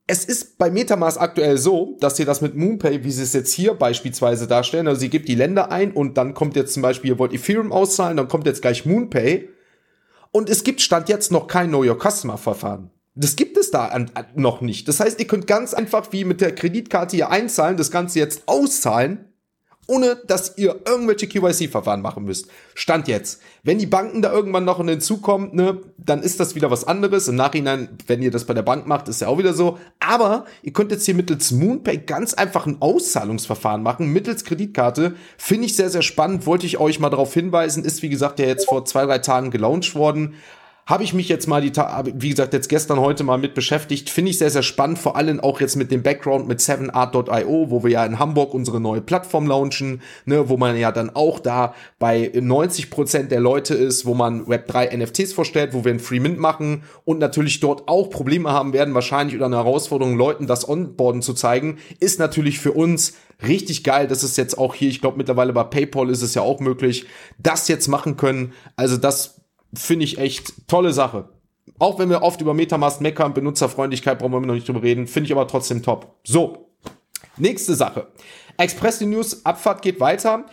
es 0.07 0.23
ist 0.23 0.57
bei 0.57 0.69
Metamask 0.69 1.19
aktuell 1.19 1.57
so, 1.57 1.97
dass 1.99 2.19
ihr 2.19 2.25
das 2.25 2.41
mit 2.41 2.55
Moonpay, 2.55 3.03
wie 3.03 3.11
sie 3.11 3.23
es 3.23 3.33
jetzt 3.33 3.51
hier 3.51 3.73
beispielsweise 3.73 4.47
darstellen, 4.47 4.87
also 4.87 4.99
sie 4.99 5.09
gibt 5.09 5.27
die 5.27 5.35
Länder 5.35 5.71
ein 5.71 5.91
und 5.91 6.17
dann 6.17 6.33
kommt 6.33 6.55
jetzt 6.55 6.73
zum 6.73 6.83
Beispiel, 6.83 7.11
ihr 7.11 7.19
wollt 7.19 7.33
Ethereum 7.33 7.71
auszahlen, 7.71 8.17
dann 8.17 8.27
kommt 8.27 8.45
jetzt 8.45 8.61
gleich 8.61 8.85
Moonpay. 8.85 9.49
Und 10.31 10.49
es 10.49 10.63
gibt 10.63 10.81
Stand 10.81 11.09
jetzt 11.09 11.31
noch 11.31 11.47
kein 11.47 11.69
Know 11.69 11.83
Your 11.83 11.97
Customer 11.99 12.37
Verfahren. 12.37 12.91
Das 13.15 13.37
gibt 13.37 13.57
es 13.57 13.71
da 13.71 13.87
an, 13.87 14.11
an, 14.13 14.25
noch 14.35 14.59
nicht. 14.61 14.87
Das 14.89 14.99
heißt, 14.99 15.19
ihr 15.19 15.27
könnt 15.27 15.47
ganz 15.47 15.73
einfach 15.73 16.11
wie 16.11 16.25
mit 16.25 16.41
der 16.41 16.53
Kreditkarte 16.53 17.15
hier 17.15 17.29
einzahlen, 17.29 17.77
das 17.77 17.89
Ganze 17.89 18.19
jetzt 18.19 18.43
auszahlen 18.45 19.29
ohne 19.87 20.15
dass 20.27 20.57
ihr 20.57 20.81
irgendwelche 20.85 21.27
KYC-Verfahren 21.27 22.01
machen 22.01 22.25
müsst. 22.25 22.47
Stand 22.73 23.07
jetzt. 23.07 23.41
Wenn 23.63 23.77
die 23.77 23.85
Banken 23.85 24.21
da 24.21 24.31
irgendwann 24.31 24.65
noch 24.65 24.83
hinzukommen, 24.83 25.55
ne, 25.55 25.81
dann 25.97 26.23
ist 26.23 26.39
das 26.39 26.55
wieder 26.55 26.71
was 26.71 26.85
anderes. 26.85 27.27
Im 27.27 27.35
Nachhinein, 27.35 27.89
wenn 28.07 28.21
ihr 28.21 28.31
das 28.31 28.45
bei 28.45 28.53
der 28.53 28.63
Bank 28.63 28.87
macht, 28.87 29.07
ist 29.07 29.21
ja 29.21 29.27
auch 29.27 29.37
wieder 29.37 29.53
so. 29.53 29.77
Aber 29.99 30.45
ihr 30.63 30.73
könnt 30.73 30.91
jetzt 30.91 31.05
hier 31.05 31.15
mittels 31.15 31.51
Moonpay 31.51 31.97
ganz 31.99 32.33
einfach 32.33 32.65
ein 32.65 32.81
Auszahlungsverfahren 32.81 33.83
machen, 33.83 34.11
mittels 34.11 34.43
Kreditkarte. 34.43 35.15
Finde 35.37 35.65
ich 35.65 35.75
sehr, 35.75 35.89
sehr 35.89 36.01
spannend. 36.01 36.45
Wollte 36.45 36.65
ich 36.65 36.79
euch 36.79 36.99
mal 36.99 37.09
darauf 37.09 37.33
hinweisen. 37.33 37.83
Ist, 37.83 38.01
wie 38.01 38.09
gesagt, 38.09 38.39
ja 38.39 38.45
jetzt 38.45 38.68
vor 38.68 38.85
zwei, 38.85 39.06
drei 39.06 39.19
Tagen 39.19 39.51
gelauncht 39.51 39.95
worden 39.95 40.35
habe 40.87 41.04
ich 41.04 41.15
mich 41.15 41.30
jetzt 41.30 41.47
mal 41.47 41.61
die, 41.61 41.71
wie 42.15 42.30
gesagt, 42.30 42.54
jetzt 42.54 42.69
gestern, 42.69 42.99
heute 42.99 43.23
mal 43.23 43.39
mit 43.39 43.56
beschäftigt. 43.56 44.11
Finde 44.11 44.30
ich 44.30 44.37
sehr, 44.37 44.51
sehr 44.51 44.61
spannend, 44.61 44.99
vor 44.99 45.15
allem 45.15 45.39
auch 45.39 45.59
jetzt 45.59 45.75
mit 45.75 45.89
dem 45.89 46.04
Background 46.04 46.47
mit 46.47 46.59
7art.io, 46.59 47.71
wo 47.71 47.83
wir 47.83 47.89
ja 47.89 48.06
in 48.06 48.19
Hamburg 48.19 48.54
unsere 48.54 48.80
neue 48.80 49.01
Plattform 49.01 49.47
launchen, 49.47 50.01
ne, 50.25 50.47
wo 50.47 50.57
man 50.57 50.77
ja 50.77 50.92
dann 50.92 51.09
auch 51.09 51.39
da 51.39 51.73
bei 51.97 52.31
90 52.33 52.92
Prozent 52.92 53.31
der 53.31 53.39
Leute 53.39 53.73
ist, 53.73 54.06
wo 54.06 54.13
man 54.13 54.45
Web3 54.45 54.95
NFTs 54.95 55.33
vorstellt, 55.33 55.73
wo 55.73 55.83
wir 55.83 55.92
ein 55.92 55.99
Free 55.99 56.19
Mint 56.19 56.39
machen 56.39 56.83
und 57.04 57.18
natürlich 57.18 57.59
dort 57.59 57.87
auch 57.87 58.11
Probleme 58.11 58.51
haben 58.51 58.71
werden, 58.71 58.94
wahrscheinlich 58.94 59.35
oder 59.35 59.47
eine 59.47 59.57
Herausforderung, 59.57 60.15
Leuten 60.15 60.45
das 60.45 60.69
Onboarden 60.69 61.23
zu 61.23 61.33
zeigen, 61.33 61.80
ist 61.99 62.19
natürlich 62.19 62.59
für 62.59 62.73
uns 62.73 63.13
richtig 63.45 63.83
geil. 63.83 64.07
Das 64.07 64.23
ist 64.23 64.37
jetzt 64.37 64.57
auch 64.57 64.75
hier, 64.75 64.89
ich 64.89 65.01
glaube 65.01 65.18
mittlerweile 65.18 65.51
bei 65.51 65.63
PayPal 65.63 66.11
ist 66.11 66.21
es 66.21 66.35
ja 66.35 66.44
auch 66.44 66.59
möglich, 66.59 67.07
das 67.39 67.68
jetzt 67.68 67.87
machen 67.87 68.18
können. 68.18 68.54
Also 68.75 68.97
das 68.97 69.42
finde 69.75 70.05
ich 70.05 70.17
echt 70.17 70.67
tolle 70.67 70.94
Sache. 70.94 71.29
Auch 71.79 71.99
wenn 71.99 72.09
wir 72.09 72.21
oft 72.21 72.41
über 72.41 72.53
Metamask 72.53 73.01
meckern, 73.01 73.33
Benutzerfreundlichkeit 73.33 74.19
brauchen 74.19 74.31
wir 74.31 74.39
noch 74.39 74.53
nicht 74.53 74.67
drüber 74.67 74.83
reden, 74.83 75.07
finde 75.07 75.27
ich 75.27 75.31
aber 75.31 75.47
trotzdem 75.47 75.83
top. 75.83 76.15
So, 76.23 76.69
nächste 77.37 77.75
Sache. 77.75 78.07
Express 78.57 79.01
News, 79.01 79.45
Abfahrt 79.45 79.81
geht 79.81 79.99
weiter. 79.99 80.45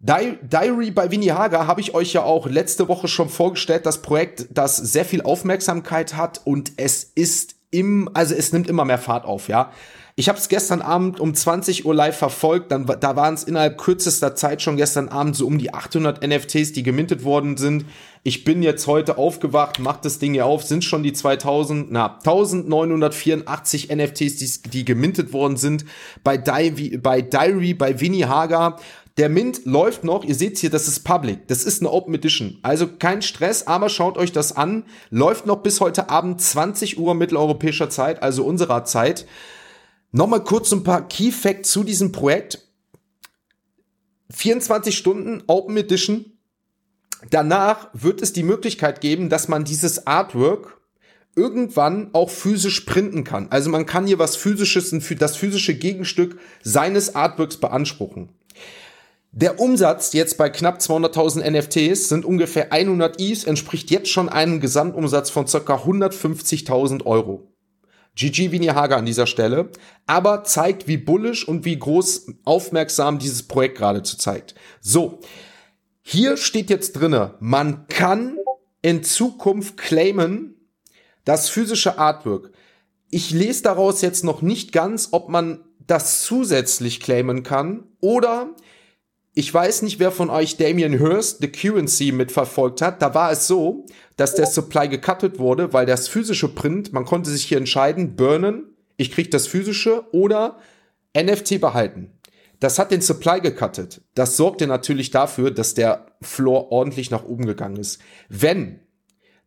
Diary 0.00 0.90
bei 0.90 1.10
Winnie 1.10 1.32
Hager 1.32 1.66
habe 1.66 1.82
ich 1.82 1.94
euch 1.94 2.14
ja 2.14 2.22
auch 2.22 2.46
letzte 2.46 2.88
Woche 2.88 3.06
schon 3.06 3.28
vorgestellt, 3.28 3.84
das 3.84 4.00
Projekt, 4.00 4.48
das 4.50 4.76
sehr 4.76 5.04
viel 5.04 5.20
Aufmerksamkeit 5.22 6.16
hat 6.16 6.40
und 6.44 6.72
es 6.78 7.04
ist 7.04 7.56
im, 7.70 8.08
also 8.14 8.34
es 8.34 8.52
nimmt 8.52 8.68
immer 8.68 8.86
mehr 8.86 8.98
Fahrt 8.98 9.26
auf, 9.26 9.48
ja. 9.48 9.70
Ich 10.16 10.28
habe 10.28 10.38
es 10.38 10.48
gestern 10.48 10.82
Abend 10.82 11.20
um 11.20 11.34
20 11.34 11.86
Uhr 11.86 11.94
live 11.94 12.16
verfolgt, 12.16 12.72
dann 12.72 12.86
da 12.86 13.16
waren 13.16 13.34
es 13.34 13.44
innerhalb 13.44 13.78
kürzester 13.78 14.34
Zeit 14.34 14.60
schon 14.60 14.76
gestern 14.76 15.08
Abend 15.08 15.36
so 15.36 15.46
um 15.46 15.58
die 15.58 15.72
800 15.72 16.26
NFTs, 16.26 16.72
die 16.72 16.82
gemintet 16.82 17.22
worden 17.22 17.56
sind. 17.56 17.84
Ich 18.22 18.44
bin 18.44 18.62
jetzt 18.62 18.86
heute 18.86 19.16
aufgewacht, 19.16 19.78
mach 19.78 19.96
das 19.96 20.18
Ding 20.18 20.34
hier 20.34 20.44
auf, 20.44 20.62
sind 20.62 20.84
schon 20.84 21.02
die 21.02 21.14
2000, 21.14 21.90
na 21.90 22.18
1984 22.18 23.88
NFTs, 23.88 24.36
die, 24.36 24.70
die 24.70 24.84
gemintet 24.84 25.32
worden 25.32 25.56
sind 25.56 25.86
bei, 26.22 26.36
Di 26.36 26.98
bei 26.98 27.22
Diary, 27.22 27.72
bei 27.72 27.98
Winnie 27.98 28.26
Hager. 28.26 28.76
Der 29.16 29.30
Mint 29.30 29.64
läuft 29.64 30.04
noch, 30.04 30.22
ihr 30.22 30.34
seht 30.34 30.58
hier, 30.58 30.68
das 30.68 30.86
ist 30.86 31.00
Public, 31.00 31.48
das 31.48 31.64
ist 31.64 31.80
eine 31.80 31.90
Open 31.90 32.14
Edition. 32.14 32.58
Also 32.62 32.86
kein 32.86 33.22
Stress, 33.22 33.66
aber 33.66 33.88
schaut 33.88 34.18
euch 34.18 34.32
das 34.32 34.54
an. 34.54 34.84
Läuft 35.08 35.46
noch 35.46 35.62
bis 35.62 35.80
heute 35.80 36.10
Abend 36.10 36.42
20 36.42 36.98
Uhr 36.98 37.14
mitteleuropäischer 37.14 37.88
Zeit, 37.88 38.22
also 38.22 38.44
unserer 38.44 38.84
Zeit. 38.84 39.26
Nochmal 40.12 40.44
kurz 40.44 40.72
ein 40.72 40.84
paar 40.84 41.08
Key 41.08 41.32
Facts 41.32 41.70
zu 41.70 41.84
diesem 41.84 42.12
Projekt. 42.12 42.66
24 44.30 44.96
Stunden 44.96 45.42
Open 45.46 45.76
Edition. 45.78 46.39
Danach 47.28 47.88
wird 47.92 48.22
es 48.22 48.32
die 48.32 48.42
Möglichkeit 48.42 49.00
geben, 49.00 49.28
dass 49.28 49.48
man 49.48 49.64
dieses 49.64 50.06
Artwork 50.06 50.80
irgendwann 51.36 52.10
auch 52.12 52.30
physisch 52.30 52.80
printen 52.80 53.24
kann. 53.24 53.48
Also 53.50 53.70
man 53.70 53.86
kann 53.86 54.06
hier 54.06 54.18
was 54.18 54.36
physisches, 54.36 54.94
das 55.18 55.36
physische 55.36 55.74
Gegenstück 55.74 56.38
seines 56.62 57.14
Artworks 57.14 57.58
beanspruchen. 57.58 58.30
Der 59.32 59.60
Umsatz 59.60 60.12
jetzt 60.12 60.38
bei 60.38 60.50
knapp 60.50 60.78
200.000 60.78 61.48
NFTs 61.48 62.08
sind 62.08 62.24
ungefähr 62.24 62.72
100 62.72 63.20
Is, 63.20 63.44
entspricht 63.44 63.90
jetzt 63.90 64.10
schon 64.10 64.28
einem 64.28 64.58
Gesamtumsatz 64.60 65.30
von 65.30 65.46
ca. 65.46 65.58
150.000 65.58 67.06
Euro. 67.06 67.46
GG 68.16 68.50
Vini 68.50 68.66
Hager 68.66 68.96
an 68.96 69.06
dieser 69.06 69.28
Stelle, 69.28 69.70
aber 70.06 70.42
zeigt, 70.42 70.88
wie 70.88 70.96
bullish 70.96 71.46
und 71.46 71.64
wie 71.64 71.78
groß 71.78 72.26
aufmerksam 72.44 73.20
dieses 73.20 73.44
Projekt 73.44 73.78
geradezu 73.78 74.16
zeigt. 74.16 74.56
So, 74.80 75.20
hier 76.12 76.36
steht 76.36 76.70
jetzt 76.70 76.94
drinne, 76.94 77.34
man 77.38 77.86
kann 77.86 78.36
in 78.82 79.04
Zukunft 79.04 79.76
claimen, 79.76 80.56
das 81.24 81.48
physische 81.48 81.98
Artwork. 81.98 82.50
Ich 83.10 83.30
lese 83.30 83.62
daraus 83.62 84.02
jetzt 84.02 84.24
noch 84.24 84.42
nicht 84.42 84.72
ganz, 84.72 85.10
ob 85.12 85.28
man 85.28 85.60
das 85.86 86.22
zusätzlich 86.22 86.98
claimen 86.98 87.44
kann 87.44 87.84
oder 88.00 88.56
ich 89.34 89.54
weiß 89.54 89.82
nicht, 89.82 90.00
wer 90.00 90.10
von 90.10 90.30
euch 90.30 90.56
Damien 90.56 90.98
Hirst, 90.98 91.42
The 91.42 91.52
Currency, 91.52 92.10
mitverfolgt 92.10 92.82
hat. 92.82 93.00
Da 93.00 93.14
war 93.14 93.30
es 93.30 93.46
so, 93.46 93.86
dass 94.16 94.34
der 94.34 94.46
Supply 94.46 94.88
gecuttet 94.88 95.38
wurde, 95.38 95.72
weil 95.72 95.86
das 95.86 96.08
physische 96.08 96.48
Print, 96.48 96.92
man 96.92 97.04
konnte 97.04 97.30
sich 97.30 97.44
hier 97.44 97.58
entscheiden, 97.58 98.16
burnen, 98.16 98.64
ich 98.96 99.12
krieg 99.12 99.30
das 99.30 99.46
physische 99.46 100.04
oder 100.12 100.58
NFT 101.16 101.60
behalten. 101.60 102.10
Das 102.60 102.78
hat 102.78 102.90
den 102.90 103.00
Supply 103.00 103.40
gecuttet. 103.40 104.02
Das 104.14 104.36
sorgte 104.36 104.66
natürlich 104.66 105.10
dafür, 105.10 105.50
dass 105.50 105.74
der 105.74 106.06
Floor 106.20 106.70
ordentlich 106.70 107.10
nach 107.10 107.24
oben 107.24 107.46
gegangen 107.46 107.76
ist. 107.76 108.00
Wenn 108.28 108.80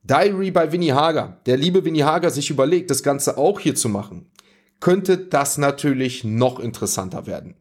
Diary 0.03 0.51
bei 0.51 0.71
Winnie 0.71 0.93
Hager, 0.93 1.39
der 1.45 1.55
liebe 1.55 1.85
Winnie 1.85 2.03
Hager 2.03 2.31
sich 2.31 2.49
überlegt, 2.49 2.89
das 2.89 3.03
Ganze 3.03 3.37
auch 3.37 3.59
hier 3.59 3.75
zu 3.75 3.87
machen, 3.87 4.31
könnte 4.79 5.17
das 5.17 5.57
natürlich 5.57 6.23
noch 6.23 6.59
interessanter 6.59 7.25
werden. 7.27 7.55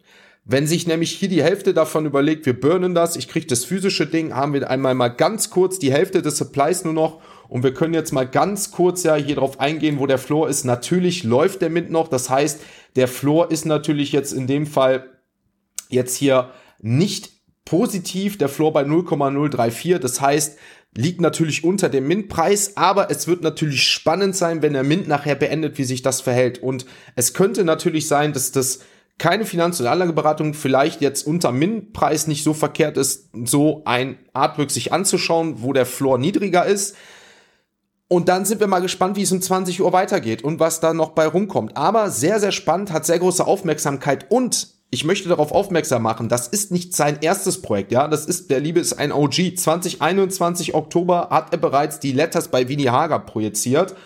Wenn 0.44 0.66
sich 0.66 0.88
nämlich 0.88 1.12
hier 1.12 1.28
die 1.28 1.42
Hälfte 1.42 1.72
davon 1.72 2.04
überlegt, 2.04 2.46
wir 2.46 2.58
burnen 2.58 2.96
das, 2.96 3.14
ich 3.14 3.28
kriege 3.28 3.46
das 3.46 3.64
physische 3.64 4.08
Ding, 4.08 4.34
haben 4.34 4.54
wir 4.54 4.68
einmal 4.68 4.94
mal 4.96 5.08
ganz 5.08 5.50
kurz 5.50 5.78
die 5.78 5.92
Hälfte 5.92 6.20
des 6.20 6.36
Supplies 6.36 6.82
nur 6.82 6.94
noch 6.94 7.20
und 7.48 7.62
wir 7.62 7.74
können 7.74 7.94
jetzt 7.94 8.12
mal 8.12 8.26
ganz 8.26 8.72
kurz 8.72 9.04
ja 9.04 9.14
hier 9.14 9.36
drauf 9.36 9.60
eingehen, 9.60 10.00
wo 10.00 10.06
der 10.06 10.18
Floor 10.18 10.48
ist. 10.48 10.64
Natürlich 10.64 11.22
läuft 11.22 11.62
der 11.62 11.70
mit 11.70 11.90
noch, 11.90 12.08
das 12.08 12.28
heißt, 12.28 12.60
der 12.96 13.06
Floor 13.06 13.52
ist 13.52 13.66
natürlich 13.66 14.10
jetzt 14.10 14.32
in 14.32 14.48
dem 14.48 14.66
Fall 14.66 15.11
jetzt 15.92 16.16
hier 16.16 16.50
nicht 16.80 17.30
positiv, 17.64 18.38
der 18.38 18.48
Floor 18.48 18.72
bei 18.72 18.84
0,034, 18.84 19.98
das 20.00 20.20
heißt, 20.20 20.58
liegt 20.96 21.20
natürlich 21.20 21.64
unter 21.64 21.88
dem 21.88 22.06
Mint-Preis, 22.06 22.76
aber 22.76 23.10
es 23.10 23.26
wird 23.26 23.42
natürlich 23.42 23.84
spannend 23.84 24.36
sein, 24.36 24.60
wenn 24.62 24.74
der 24.74 24.82
Mint 24.82 25.08
nachher 25.08 25.34
beendet, 25.34 25.78
wie 25.78 25.84
sich 25.84 26.02
das 26.02 26.20
verhält. 26.20 26.58
Und 26.62 26.84
es 27.16 27.32
könnte 27.32 27.64
natürlich 27.64 28.08
sein, 28.08 28.32
dass 28.32 28.52
das 28.52 28.80
keine 29.18 29.46
Finanz- 29.46 29.80
und 29.80 29.86
Anlageberatung 29.86 30.52
vielleicht 30.52 31.00
jetzt 31.00 31.26
unter 31.26 31.52
Min-Preis 31.52 32.26
nicht 32.26 32.44
so 32.44 32.52
verkehrt 32.52 32.96
ist, 32.96 33.30
so 33.44 33.82
ein 33.84 34.18
Artwork 34.32 34.70
sich 34.70 34.92
anzuschauen, 34.92 35.62
wo 35.62 35.72
der 35.72 35.86
Floor 35.86 36.18
niedriger 36.18 36.66
ist. 36.66 36.96
Und 38.08 38.28
dann 38.28 38.44
sind 38.44 38.60
wir 38.60 38.66
mal 38.66 38.80
gespannt, 38.80 39.16
wie 39.16 39.22
es 39.22 39.32
um 39.32 39.40
20 39.40 39.80
Uhr 39.80 39.92
weitergeht 39.94 40.44
und 40.44 40.60
was 40.60 40.80
da 40.80 40.92
noch 40.92 41.10
bei 41.10 41.26
rumkommt. 41.26 41.76
Aber 41.76 42.10
sehr, 42.10 42.40
sehr 42.40 42.52
spannend, 42.52 42.92
hat 42.92 43.06
sehr 43.06 43.18
große 43.18 43.46
Aufmerksamkeit 43.46 44.30
und 44.30 44.71
ich 44.92 45.04
möchte 45.04 45.30
darauf 45.30 45.52
aufmerksam 45.52 46.02
machen, 46.02 46.28
das 46.28 46.46
ist 46.46 46.70
nicht 46.70 46.94
sein 46.94 47.18
erstes 47.22 47.62
Projekt, 47.62 47.92
ja. 47.92 48.06
Das 48.08 48.26
ist, 48.26 48.50
der 48.50 48.60
Liebe 48.60 48.78
ist 48.78 48.92
ein 48.92 49.10
OG. 49.10 49.56
2021 49.56 50.74
Oktober 50.74 51.28
hat 51.30 51.50
er 51.50 51.58
bereits 51.58 51.98
die 51.98 52.12
Letters 52.12 52.48
bei 52.48 52.68
Winnie 52.68 52.90
Hager 52.90 53.18
projiziert 53.18 53.96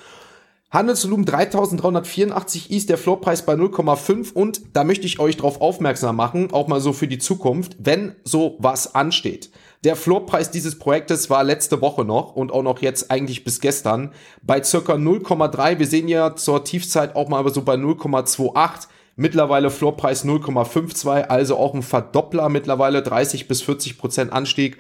Handelsvolumen 0.77 1.25
3384 1.25 2.73
ist 2.73 2.91
der 2.91 2.99
Floorpreis 2.99 3.47
bei 3.47 3.55
0,5 3.55 4.33
und 4.33 4.61
da 4.73 4.83
möchte 4.83 5.07
ich 5.07 5.21
euch 5.21 5.37
darauf 5.37 5.61
aufmerksam 5.61 6.17
machen, 6.17 6.53
auch 6.53 6.67
mal 6.67 6.81
so 6.81 6.93
für 6.93 7.07
die 7.07 7.19
Zukunft, 7.19 7.77
wenn 7.79 8.17
so 8.25 8.57
was 8.59 8.95
ansteht. 8.95 9.51
Der 9.85 9.95
Floorpreis 9.95 10.51
dieses 10.51 10.79
Projektes 10.79 11.31
war 11.31 11.45
letzte 11.45 11.81
Woche 11.81 12.05
noch 12.05 12.35
und 12.35 12.51
auch 12.51 12.65
noch 12.65 12.83
jetzt 12.83 13.13
eigentlich 13.13 13.45
bis 13.45 13.61
gestern 13.61 14.13
bei 14.43 14.61
circa 14.63 14.95
0,3. 14.95 15.79
Wir 15.79 15.87
sehen 15.87 16.09
ja 16.09 16.35
zur 16.35 16.65
Tiefzeit 16.65 17.15
auch 17.15 17.29
mal 17.29 17.49
so 17.55 17.63
bei 17.63 17.77
0,28. 17.77 18.89
Mittlerweile 19.17 19.71
Floorpreis 19.71 20.25
0,52, 20.27 21.23
also 21.23 21.57
auch 21.57 21.75
ein 21.75 21.83
Verdoppler 21.83 22.51
mittlerweile 22.51 23.03
30 23.03 23.49
bis 23.49 23.63
40 23.63 23.97
Prozent 23.97 24.33
Anstieg. 24.33 24.77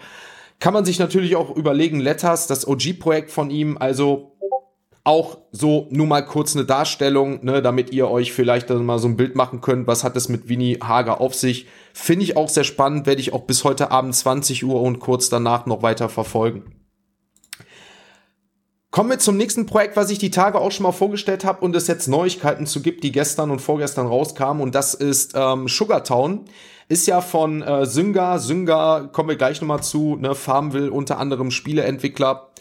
Kann 0.60 0.74
man 0.74 0.84
sich 0.84 0.98
natürlich 0.98 1.36
auch 1.36 1.54
überlegen, 1.56 2.00
Letters, 2.00 2.46
das 2.46 2.68
OG-Projekt 2.68 3.30
von 3.30 3.50
ihm, 3.50 3.78
also 3.78 4.36
auch 5.04 5.38
so 5.52 5.86
nur 5.90 6.06
mal 6.06 6.22
kurz 6.22 6.56
eine 6.56 6.64
Darstellung, 6.64 7.44
ne, 7.44 7.62
damit 7.62 7.92
ihr 7.92 8.10
euch 8.10 8.32
vielleicht 8.32 8.70
dann 8.70 8.84
mal 8.84 8.98
so 8.98 9.06
ein 9.06 9.16
Bild 9.16 9.36
machen 9.36 9.60
könnt, 9.60 9.86
was 9.86 10.02
hat 10.02 10.16
es 10.16 10.28
mit 10.28 10.48
Winnie 10.48 10.80
Hager 10.82 11.20
auf 11.20 11.34
sich. 11.34 11.66
Finde 11.94 12.24
ich 12.24 12.36
auch 12.36 12.48
sehr 12.48 12.64
spannend, 12.64 13.06
werde 13.06 13.20
ich 13.20 13.32
auch 13.32 13.44
bis 13.44 13.64
heute 13.64 13.90
Abend 13.90 14.14
20 14.14 14.64
Uhr 14.64 14.82
und 14.82 14.98
kurz 14.98 15.28
danach 15.28 15.64
noch 15.64 15.82
weiter 15.82 16.08
verfolgen. 16.08 16.85
Kommen 18.90 19.10
wir 19.10 19.18
zum 19.18 19.36
nächsten 19.36 19.66
Projekt, 19.66 19.96
was 19.96 20.10
ich 20.10 20.18
die 20.18 20.30
Tage 20.30 20.58
auch 20.58 20.72
schon 20.72 20.84
mal 20.84 20.92
vorgestellt 20.92 21.44
habe 21.44 21.64
und 21.64 21.76
es 21.76 21.86
jetzt 21.86 22.08
Neuigkeiten 22.08 22.66
zu 22.66 22.80
gibt, 22.80 23.04
die 23.04 23.12
gestern 23.12 23.50
und 23.50 23.60
vorgestern 23.60 24.06
rauskamen 24.06 24.62
und 24.62 24.74
das 24.74 24.94
ist 24.94 25.32
ähm, 25.34 25.68
Sugartown. 25.68 26.46
Ist 26.88 27.06
ja 27.08 27.20
von 27.20 27.62
äh, 27.62 27.84
Synga. 27.84 28.38
Synga 28.38 29.08
kommen 29.12 29.28
wir 29.28 29.36
gleich 29.36 29.60
nochmal 29.60 29.82
zu. 29.82 30.16
Ne, 30.16 30.36
Farmville 30.36 30.90
unter 30.90 31.18
anderem 31.18 31.50
Spieleentwickler 31.50 32.52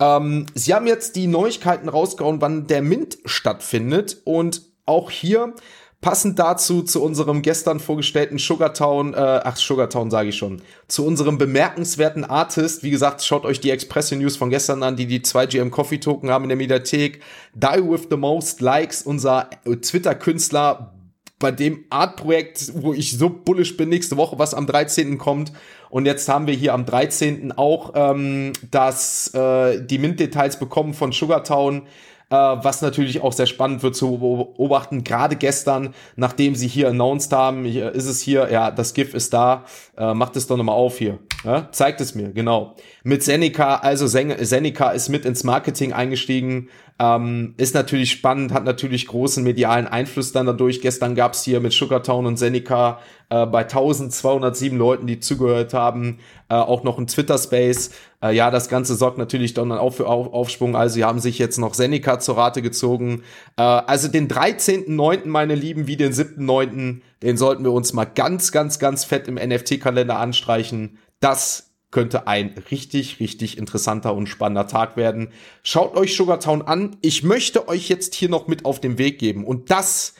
ähm, 0.00 0.46
sie 0.54 0.74
haben 0.74 0.86
jetzt 0.86 1.16
die 1.16 1.26
Neuigkeiten 1.26 1.88
rausgehauen, 1.88 2.40
wann 2.40 2.66
der 2.66 2.82
Mint 2.82 3.18
stattfindet. 3.24 4.18
Und 4.24 4.62
auch 4.86 5.10
hier 5.10 5.54
passend 6.00 6.38
dazu 6.38 6.82
zu 6.82 7.02
unserem 7.02 7.42
gestern 7.42 7.80
vorgestellten 7.80 8.38
Sugartown, 8.38 9.14
äh, 9.14 9.16
ach 9.16 9.56
Sugartown 9.56 10.10
sage 10.10 10.28
ich 10.28 10.36
schon, 10.36 10.62
zu 10.86 11.04
unserem 11.04 11.38
bemerkenswerten 11.38 12.24
Artist. 12.24 12.82
Wie 12.82 12.90
gesagt, 12.90 13.22
schaut 13.22 13.44
euch 13.44 13.60
die 13.60 13.70
Expression 13.70 14.20
News 14.20 14.36
von 14.36 14.50
gestern 14.50 14.82
an, 14.82 14.96
die 14.96 15.06
die 15.06 15.20
2GM 15.20 15.70
Coffee 15.70 15.98
Token 15.98 16.30
haben 16.30 16.44
in 16.44 16.50
der 16.50 16.56
Mediathek. 16.56 17.20
Die 17.54 17.82
with 17.82 18.06
the 18.10 18.16
most 18.16 18.60
likes, 18.60 19.02
unser 19.02 19.50
Twitter-Künstler 19.64 20.94
bei 21.38 21.50
dem 21.52 21.84
Art-Projekt, 21.90 22.72
wo 22.74 22.92
ich 22.92 23.16
so 23.16 23.28
bullish 23.30 23.76
bin, 23.76 23.88
nächste 23.88 24.16
Woche, 24.16 24.38
was 24.38 24.54
am 24.54 24.66
13. 24.66 25.18
kommt. 25.18 25.52
Und 25.88 26.06
jetzt 26.06 26.28
haben 26.28 26.46
wir 26.46 26.54
hier 26.54 26.74
am 26.74 26.84
13. 26.84 27.52
auch 27.52 27.92
ähm, 27.94 28.52
das, 28.70 29.32
äh, 29.34 29.80
die 29.84 29.98
Mint-Details 29.98 30.58
bekommen 30.58 30.94
von 30.94 31.12
Sugartown. 31.12 31.82
Äh, 32.30 32.36
was 32.36 32.82
natürlich 32.82 33.22
auch 33.22 33.32
sehr 33.32 33.46
spannend 33.46 33.82
wird 33.82 33.96
zu 33.96 34.18
beobachten. 34.18 35.02
Gerade 35.02 35.36
gestern, 35.36 35.94
nachdem 36.16 36.54
sie 36.54 36.68
hier 36.68 36.88
announced 36.88 37.32
haben, 37.32 37.64
ist 37.64 38.06
es 38.06 38.20
hier, 38.20 38.50
ja, 38.50 38.70
das 38.70 38.92
GIF 38.92 39.14
ist 39.14 39.32
da, 39.32 39.64
äh, 39.96 40.12
macht 40.12 40.36
es 40.36 40.46
doch 40.46 40.56
nochmal 40.56 40.74
auf 40.74 40.98
hier. 40.98 41.18
Ja? 41.44 41.68
Zeigt 41.70 42.00
es 42.00 42.14
mir, 42.14 42.32
genau. 42.32 42.74
Mit 43.04 43.22
Seneca, 43.22 43.76
also 43.76 44.06
Seneca 44.06 44.90
ist 44.90 45.08
mit 45.08 45.24
ins 45.24 45.44
Marketing 45.44 45.92
eingestiegen, 45.92 46.68
ähm, 46.98 47.54
ist 47.56 47.74
natürlich 47.74 48.10
spannend, 48.10 48.52
hat 48.52 48.64
natürlich 48.64 49.06
großen 49.06 49.44
medialen 49.44 49.86
Einfluss 49.86 50.32
dann 50.32 50.46
dadurch. 50.46 50.80
Gestern 50.80 51.14
gab's 51.14 51.44
hier 51.44 51.60
mit 51.60 51.72
Sugartown 51.72 52.26
und 52.26 52.38
Seneca 52.38 52.98
äh, 53.30 53.46
bei 53.46 53.60
1207 53.60 54.76
Leuten, 54.76 55.06
die 55.06 55.20
zugehört 55.20 55.74
haben, 55.74 56.18
äh, 56.48 56.54
auch 56.54 56.82
noch 56.82 56.98
ein 56.98 57.06
Twitter-Space. 57.06 57.90
Äh, 58.20 58.34
ja, 58.34 58.50
das 58.50 58.68
Ganze 58.68 58.96
sorgt 58.96 59.16
natürlich 59.16 59.54
dann 59.54 59.70
auch 59.70 59.92
für 59.92 60.08
Auf 60.08 60.32
Aufschwung. 60.32 60.74
Also 60.74 60.94
sie 60.94 61.04
haben 61.04 61.20
sich 61.20 61.38
jetzt 61.38 61.58
noch 61.58 61.74
Seneca 61.74 62.18
zur 62.18 62.36
Rate 62.36 62.62
gezogen. 62.62 63.22
Äh, 63.56 63.62
also 63.62 64.08
den 64.08 64.26
13.9., 64.26 65.28
meine 65.28 65.54
Lieben, 65.54 65.86
wie 65.86 65.96
den 65.96 66.12
7.9., 66.12 67.00
den 67.22 67.36
sollten 67.36 67.64
wir 67.64 67.72
uns 67.72 67.92
mal 67.92 68.06
ganz, 68.06 68.50
ganz, 68.50 68.80
ganz 68.80 69.04
fett 69.04 69.28
im 69.28 69.36
NFT-Kalender 69.36 70.18
anstreichen. 70.18 70.98
Das 71.20 71.70
könnte 71.90 72.26
ein 72.26 72.54
richtig, 72.70 73.18
richtig 73.18 73.56
interessanter 73.56 74.14
und 74.14 74.26
spannender 74.26 74.66
Tag 74.66 74.96
werden. 74.96 75.32
Schaut 75.62 75.96
euch 75.96 76.14
Sugartown 76.14 76.62
an. 76.62 76.96
Ich 77.00 77.22
möchte 77.22 77.68
euch 77.68 77.88
jetzt 77.88 78.14
hier 78.14 78.28
noch 78.28 78.46
mit 78.46 78.64
auf 78.64 78.80
den 78.80 78.98
Weg 78.98 79.18
geben. 79.18 79.44
Und 79.44 79.70
das 79.70 80.14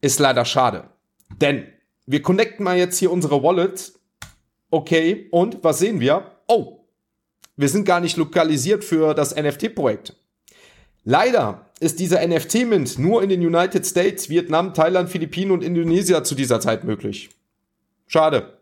ist 0.00 0.18
leider 0.18 0.44
schade. 0.44 0.88
Denn 1.40 1.66
wir 2.06 2.22
connecten 2.22 2.64
mal 2.64 2.76
jetzt 2.76 2.98
hier 2.98 3.10
unsere 3.10 3.42
Wallet. 3.42 3.92
Okay, 4.70 5.28
und 5.30 5.62
was 5.62 5.78
sehen 5.78 6.00
wir? 6.00 6.32
Oh, 6.48 6.80
wir 7.56 7.68
sind 7.68 7.84
gar 7.84 8.00
nicht 8.00 8.16
lokalisiert 8.16 8.82
für 8.82 9.14
das 9.14 9.34
NFT-Projekt. 9.36 10.16
Leider 11.04 11.70
ist 11.80 12.00
dieser 12.00 12.26
NFT-Mint 12.26 12.98
nur 12.98 13.22
in 13.22 13.28
den 13.28 13.44
United 13.44 13.86
States, 13.86 14.28
Vietnam, 14.28 14.74
Thailand, 14.74 15.10
Philippinen 15.10 15.50
und 15.50 15.62
Indonesien 15.62 16.24
zu 16.24 16.34
dieser 16.34 16.60
Zeit 16.60 16.84
möglich. 16.84 17.30
Schade. 18.06 18.58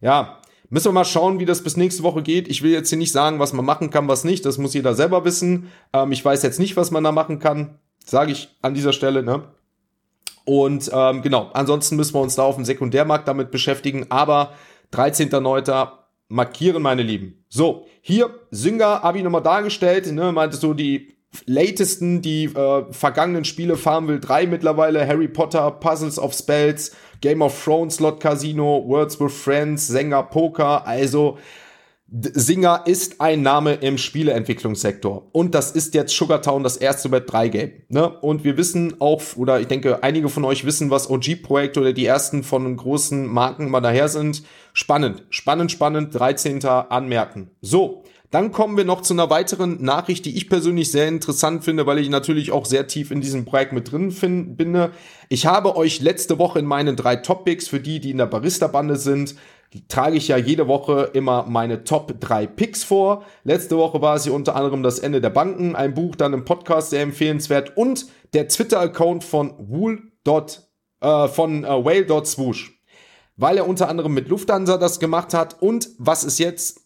Ja, 0.00 0.41
Müssen 0.72 0.86
wir 0.86 0.92
mal 0.92 1.04
schauen, 1.04 1.38
wie 1.38 1.44
das 1.44 1.62
bis 1.62 1.76
nächste 1.76 2.02
Woche 2.02 2.22
geht. 2.22 2.48
Ich 2.48 2.62
will 2.62 2.70
jetzt 2.70 2.88
hier 2.88 2.96
nicht 2.96 3.12
sagen, 3.12 3.38
was 3.38 3.52
man 3.52 3.62
machen 3.62 3.90
kann, 3.90 4.08
was 4.08 4.24
nicht. 4.24 4.46
Das 4.46 4.56
muss 4.56 4.72
jeder 4.72 4.94
selber 4.94 5.22
wissen. 5.26 5.68
Ähm, 5.92 6.12
ich 6.12 6.24
weiß 6.24 6.42
jetzt 6.42 6.58
nicht, 6.58 6.78
was 6.78 6.90
man 6.90 7.04
da 7.04 7.12
machen 7.12 7.40
kann. 7.40 7.78
Sage 8.06 8.32
ich 8.32 8.48
an 8.62 8.72
dieser 8.72 8.94
Stelle, 8.94 9.22
ne? 9.22 9.42
Und 10.46 10.90
ähm, 10.90 11.20
genau, 11.20 11.50
ansonsten 11.52 11.96
müssen 11.96 12.14
wir 12.14 12.22
uns 12.22 12.36
da 12.36 12.44
auf 12.44 12.54
dem 12.54 12.64
Sekundärmarkt 12.64 13.28
damit 13.28 13.50
beschäftigen. 13.50 14.06
Aber 14.08 14.54
13.09. 14.94 15.88
markieren, 16.28 16.82
meine 16.82 17.02
Lieben. 17.02 17.44
So, 17.50 17.84
hier, 18.00 18.30
Sünger 18.50 19.02
habe 19.02 19.18
ich 19.18 19.24
nochmal 19.24 19.42
dargestellt. 19.42 20.10
Ne, 20.10 20.32
meintest 20.32 20.62
du, 20.62 20.72
die 20.72 21.18
latesten, 21.46 22.22
die 22.22 22.44
äh, 22.44 22.84
vergangenen 22.92 23.44
Spiele 23.44 23.76
Farmville 23.76 24.20
3 24.20 24.46
mittlerweile, 24.46 25.06
Harry 25.06 25.28
Potter, 25.28 25.70
Puzzles 25.70 26.18
of 26.18 26.34
Spells, 26.34 26.92
Game 27.20 27.42
of 27.42 27.64
Thrones, 27.64 27.96
Slot 27.96 28.20
Casino, 28.20 28.84
Words 28.86 29.20
with 29.20 29.32
Friends, 29.32 29.86
Sänger 29.86 30.24
Poker, 30.24 30.86
also 30.86 31.38
Singer 32.14 32.82
ist 32.84 33.22
ein 33.22 33.40
Name 33.40 33.72
im 33.74 33.96
Spieleentwicklungssektor. 33.96 35.30
Und 35.32 35.54
das 35.54 35.70
ist 35.70 35.94
jetzt 35.94 36.14
Sugartown 36.14 36.62
das 36.62 36.76
erste 36.76 37.10
Web 37.10 37.26
3 37.26 37.48
Game. 37.48 37.72
Ne? 37.88 38.06
Und 38.06 38.44
wir 38.44 38.58
wissen 38.58 39.00
auch, 39.00 39.22
oder 39.36 39.60
ich 39.60 39.66
denke, 39.66 40.02
einige 40.02 40.28
von 40.28 40.44
euch 40.44 40.66
wissen, 40.66 40.90
was 40.90 41.08
OG-Projekte 41.08 41.80
oder 41.80 41.94
die 41.94 42.04
ersten 42.04 42.42
von 42.42 42.76
großen 42.76 43.26
Marken 43.26 43.70
mal 43.70 43.80
daher 43.80 44.08
sind. 44.08 44.42
Spannend, 44.74 45.24
spannend, 45.30 45.72
spannend. 45.72 46.14
13. 46.14 46.62
anmerken. 46.66 47.50
So, 47.62 48.01
dann 48.32 48.50
kommen 48.50 48.76
wir 48.76 48.84
noch 48.84 49.02
zu 49.02 49.14
einer 49.14 49.30
weiteren 49.30 49.82
Nachricht, 49.84 50.24
die 50.24 50.36
ich 50.36 50.48
persönlich 50.48 50.90
sehr 50.90 51.06
interessant 51.06 51.62
finde, 51.62 51.86
weil 51.86 51.98
ich 51.98 52.08
natürlich 52.08 52.50
auch 52.50 52.64
sehr 52.64 52.88
tief 52.88 53.10
in 53.10 53.20
diesem 53.20 53.44
Projekt 53.44 53.72
mit 53.72 53.92
drin 53.92 54.56
bin. 54.56 54.88
Ich 55.28 55.46
habe 55.46 55.76
euch 55.76 56.00
letzte 56.00 56.38
Woche 56.38 56.58
in 56.58 56.66
meinen 56.66 56.96
drei 56.96 57.16
Topics, 57.16 57.68
für 57.68 57.78
die, 57.78 58.00
die 58.00 58.10
in 58.10 58.18
der 58.18 58.26
Barista-Bande 58.26 58.96
sind, 58.96 59.36
trage 59.88 60.16
ich 60.16 60.28
ja 60.28 60.36
jede 60.36 60.66
Woche 60.66 61.10
immer 61.12 61.44
meine 61.46 61.84
Top 61.84 62.20
3 62.20 62.46
Picks 62.46 62.82
vor. 62.82 63.24
Letzte 63.44 63.76
Woche 63.76 64.02
war 64.02 64.16
es 64.16 64.24
hier 64.24 64.34
unter 64.34 64.56
anderem 64.56 64.82
das 64.82 64.98
Ende 64.98 65.20
der 65.20 65.30
Banken, 65.30 65.76
ein 65.76 65.94
Buch, 65.94 66.16
dann 66.16 66.32
im 66.32 66.44
Podcast 66.44 66.90
sehr 66.90 67.02
empfehlenswert 67.02 67.76
und 67.76 68.06
der 68.34 68.48
Twitter-Account 68.48 69.24
von 69.24 69.54
Wool. 69.58 70.10
Äh, 71.02 71.28
von 71.28 71.64
äh, 71.64 71.68
Whale.swoosh. 71.68 72.78
Weil 73.36 73.56
er 73.56 73.66
unter 73.66 73.88
anderem 73.88 74.14
mit 74.14 74.28
Lufthansa 74.28 74.76
das 74.76 75.00
gemacht 75.00 75.34
hat 75.34 75.60
und 75.60 75.90
was 75.98 76.22
ist 76.22 76.38
jetzt? 76.38 76.82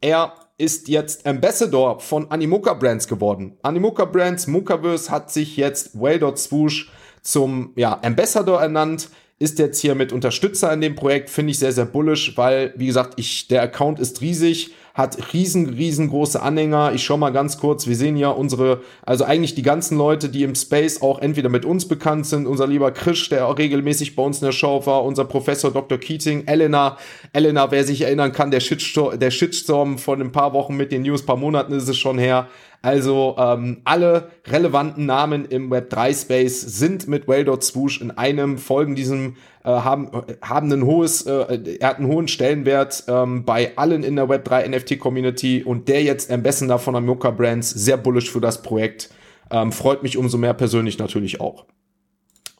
Er 0.00 0.34
ist 0.58 0.88
jetzt 0.88 1.24
Ambassador 1.24 2.00
von 2.00 2.30
Animoca 2.30 2.74
Brands 2.74 3.06
geworden. 3.06 3.56
Animoca 3.62 4.04
Brands, 4.04 4.48
Mocaverse 4.48 5.10
hat 5.10 5.32
sich 5.32 5.56
jetzt 5.56 5.98
Whale.swoosh 5.98 6.90
zum 7.22 7.72
ja, 7.76 7.98
Ambassador 8.02 8.60
ernannt, 8.60 9.08
ist 9.38 9.60
jetzt 9.60 9.80
hier 9.80 9.94
mit 9.94 10.12
Unterstützer 10.12 10.72
in 10.72 10.80
dem 10.80 10.96
Projekt, 10.96 11.30
finde 11.30 11.52
ich 11.52 11.60
sehr, 11.60 11.72
sehr 11.72 11.84
bullish, 11.84 12.36
weil, 12.36 12.74
wie 12.76 12.88
gesagt, 12.88 13.14
ich, 13.16 13.46
der 13.46 13.62
Account 13.62 14.00
ist 14.00 14.20
riesig 14.20 14.74
hat 14.98 15.32
riesen, 15.32 15.68
riesengroße 15.68 16.42
Anhänger. 16.42 16.90
Ich 16.92 17.04
schau 17.04 17.16
mal 17.16 17.30
ganz 17.30 17.58
kurz. 17.58 17.86
Wir 17.86 17.94
sehen 17.94 18.16
ja 18.16 18.30
unsere, 18.30 18.82
also 19.06 19.22
eigentlich 19.22 19.54
die 19.54 19.62
ganzen 19.62 19.96
Leute, 19.96 20.28
die 20.28 20.42
im 20.42 20.56
Space 20.56 21.02
auch 21.02 21.20
entweder 21.20 21.48
mit 21.48 21.64
uns 21.64 21.86
bekannt 21.86 22.26
sind. 22.26 22.48
Unser 22.48 22.66
lieber 22.66 22.90
Krisch, 22.90 23.28
der 23.28 23.46
auch 23.46 23.56
regelmäßig 23.58 24.16
bei 24.16 24.24
uns 24.24 24.40
in 24.40 24.46
der 24.46 24.52
Show 24.52 24.84
war. 24.86 25.04
Unser 25.04 25.24
Professor 25.24 25.70
Dr. 25.70 25.98
Keating. 25.98 26.48
Elena. 26.48 26.98
Elena, 27.32 27.70
wer 27.70 27.84
sich 27.84 28.02
erinnern 28.02 28.32
kann, 28.32 28.50
der 28.50 28.58
Shitstorm, 28.58 29.20
der 29.20 29.30
Shitstorm 29.30 29.98
von 29.98 30.20
ein 30.20 30.32
paar 30.32 30.52
Wochen 30.52 30.76
mit 30.76 30.90
den 30.90 31.02
News, 31.02 31.24
paar 31.24 31.36
Monaten 31.36 31.74
ist 31.74 31.88
es 31.88 31.96
schon 31.96 32.18
her. 32.18 32.48
Also 32.80 33.34
ähm, 33.38 33.80
alle 33.84 34.30
relevanten 34.46 35.04
Namen 35.04 35.44
im 35.46 35.72
Web3 35.72 36.22
Space 36.22 36.60
sind 36.60 37.08
mit 37.08 37.26
Whale.swoosh 37.26 38.00
in 38.00 38.12
einem, 38.12 38.56
folgen 38.56 38.94
diesem, 38.94 39.36
äh, 39.64 39.68
haben, 39.68 40.10
haben 40.42 40.72
ein 40.72 40.84
hohes, 40.84 41.22
äh, 41.22 41.76
er 41.80 41.88
hat 41.88 41.98
einen 41.98 42.06
hohen 42.06 42.28
Stellenwert 42.28 43.04
ähm, 43.08 43.44
bei 43.44 43.76
allen 43.76 44.04
in 44.04 44.14
der 44.14 44.26
Web3 44.26 44.68
NFT 44.68 45.00
Community 45.00 45.64
und 45.64 45.88
der 45.88 46.04
jetzt 46.04 46.30
Ambassador 46.30 46.78
von 46.78 46.94
Amoka 46.94 47.30
Brands, 47.30 47.70
sehr 47.70 47.96
bullish 47.96 48.30
für 48.30 48.40
das 48.40 48.62
Projekt. 48.62 49.10
Ähm, 49.50 49.72
freut 49.72 50.04
mich 50.04 50.16
umso 50.16 50.38
mehr 50.38 50.54
persönlich 50.54 50.98
natürlich 50.98 51.40
auch. 51.40 51.64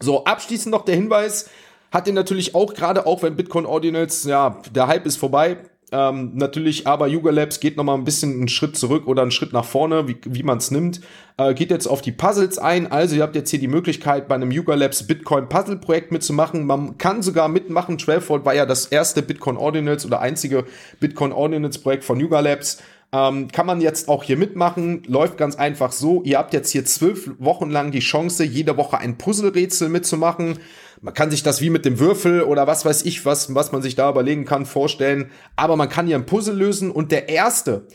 So, 0.00 0.24
abschließend 0.24 0.72
noch 0.72 0.84
der 0.84 0.96
Hinweis, 0.96 1.48
hat 1.90 2.06
ihr 2.06 2.12
natürlich 2.12 2.54
auch, 2.54 2.74
gerade 2.74 3.06
auch 3.06 3.22
wenn 3.22 3.36
Bitcoin 3.36 3.66
Ordinals, 3.66 4.24
ja, 4.24 4.60
der 4.74 4.88
Hype 4.88 5.06
ist 5.06 5.16
vorbei, 5.16 5.58
ähm, 5.90 6.32
natürlich, 6.34 6.86
aber 6.86 7.06
Yuga 7.06 7.30
Labs 7.30 7.60
geht 7.60 7.78
nochmal 7.78 7.96
ein 7.96 8.04
bisschen 8.04 8.32
einen 8.32 8.48
Schritt 8.48 8.76
zurück 8.76 9.06
oder 9.06 9.22
einen 9.22 9.30
Schritt 9.30 9.54
nach 9.54 9.64
vorne, 9.64 10.06
wie, 10.06 10.18
wie 10.24 10.42
man 10.42 10.58
es 10.58 10.70
nimmt. 10.70 11.00
Äh, 11.38 11.54
geht 11.54 11.70
jetzt 11.70 11.86
auf 11.86 12.02
die 12.02 12.12
Puzzles 12.12 12.58
ein. 12.58 12.92
Also 12.92 13.16
ihr 13.16 13.22
habt 13.22 13.34
jetzt 13.34 13.48
hier 13.48 13.58
die 13.58 13.68
Möglichkeit, 13.68 14.28
bei 14.28 14.34
einem 14.34 14.50
Yuga 14.50 14.74
Labs 14.74 15.06
Bitcoin 15.06 15.48
Puzzle 15.48 15.76
Projekt 15.76 16.12
mitzumachen. 16.12 16.66
Man 16.66 16.98
kann 16.98 17.22
sogar 17.22 17.48
mitmachen. 17.48 17.98
12 17.98 18.28
Volt 18.28 18.44
war 18.44 18.54
ja 18.54 18.66
das 18.66 18.86
erste 18.86 19.22
Bitcoin 19.22 19.56
Ordinals 19.56 20.04
oder 20.04 20.20
einzige 20.20 20.66
Bitcoin 21.00 21.32
Ordinals 21.32 21.78
Projekt 21.78 22.04
von 22.04 22.20
Yuga 22.20 22.40
Labs. 22.40 22.82
Ähm, 23.10 23.48
kann 23.48 23.66
man 23.66 23.80
jetzt 23.80 24.08
auch 24.08 24.22
hier 24.22 24.36
mitmachen. 24.36 25.02
Läuft 25.06 25.38
ganz 25.38 25.56
einfach 25.56 25.92
so. 25.92 26.22
Ihr 26.24 26.38
habt 26.38 26.52
jetzt 26.52 26.70
hier 26.70 26.84
zwölf 26.84 27.30
Wochen 27.38 27.70
lang 27.70 27.90
die 27.90 28.00
Chance, 28.00 28.44
jede 28.44 28.76
Woche 28.76 28.98
ein 28.98 29.16
Puzzle-Rätsel 29.16 29.88
mitzumachen. 29.88 30.58
Man 31.00 31.14
kann 31.14 31.30
sich 31.30 31.42
das 31.42 31.60
wie 31.60 31.70
mit 31.70 31.84
dem 31.84 32.00
Würfel 32.00 32.42
oder 32.42 32.66
was 32.66 32.84
weiß 32.84 33.04
ich, 33.04 33.24
was, 33.24 33.54
was 33.54 33.72
man 33.72 33.82
sich 33.82 33.94
da 33.94 34.10
überlegen 34.10 34.44
kann, 34.44 34.66
vorstellen. 34.66 35.30
Aber 35.56 35.76
man 35.76 35.88
kann 35.88 36.06
hier 36.06 36.16
ein 36.16 36.26
Puzzle 36.26 36.56
lösen 36.56 36.90
und 36.90 37.12
der 37.12 37.28
Erste, 37.28 37.86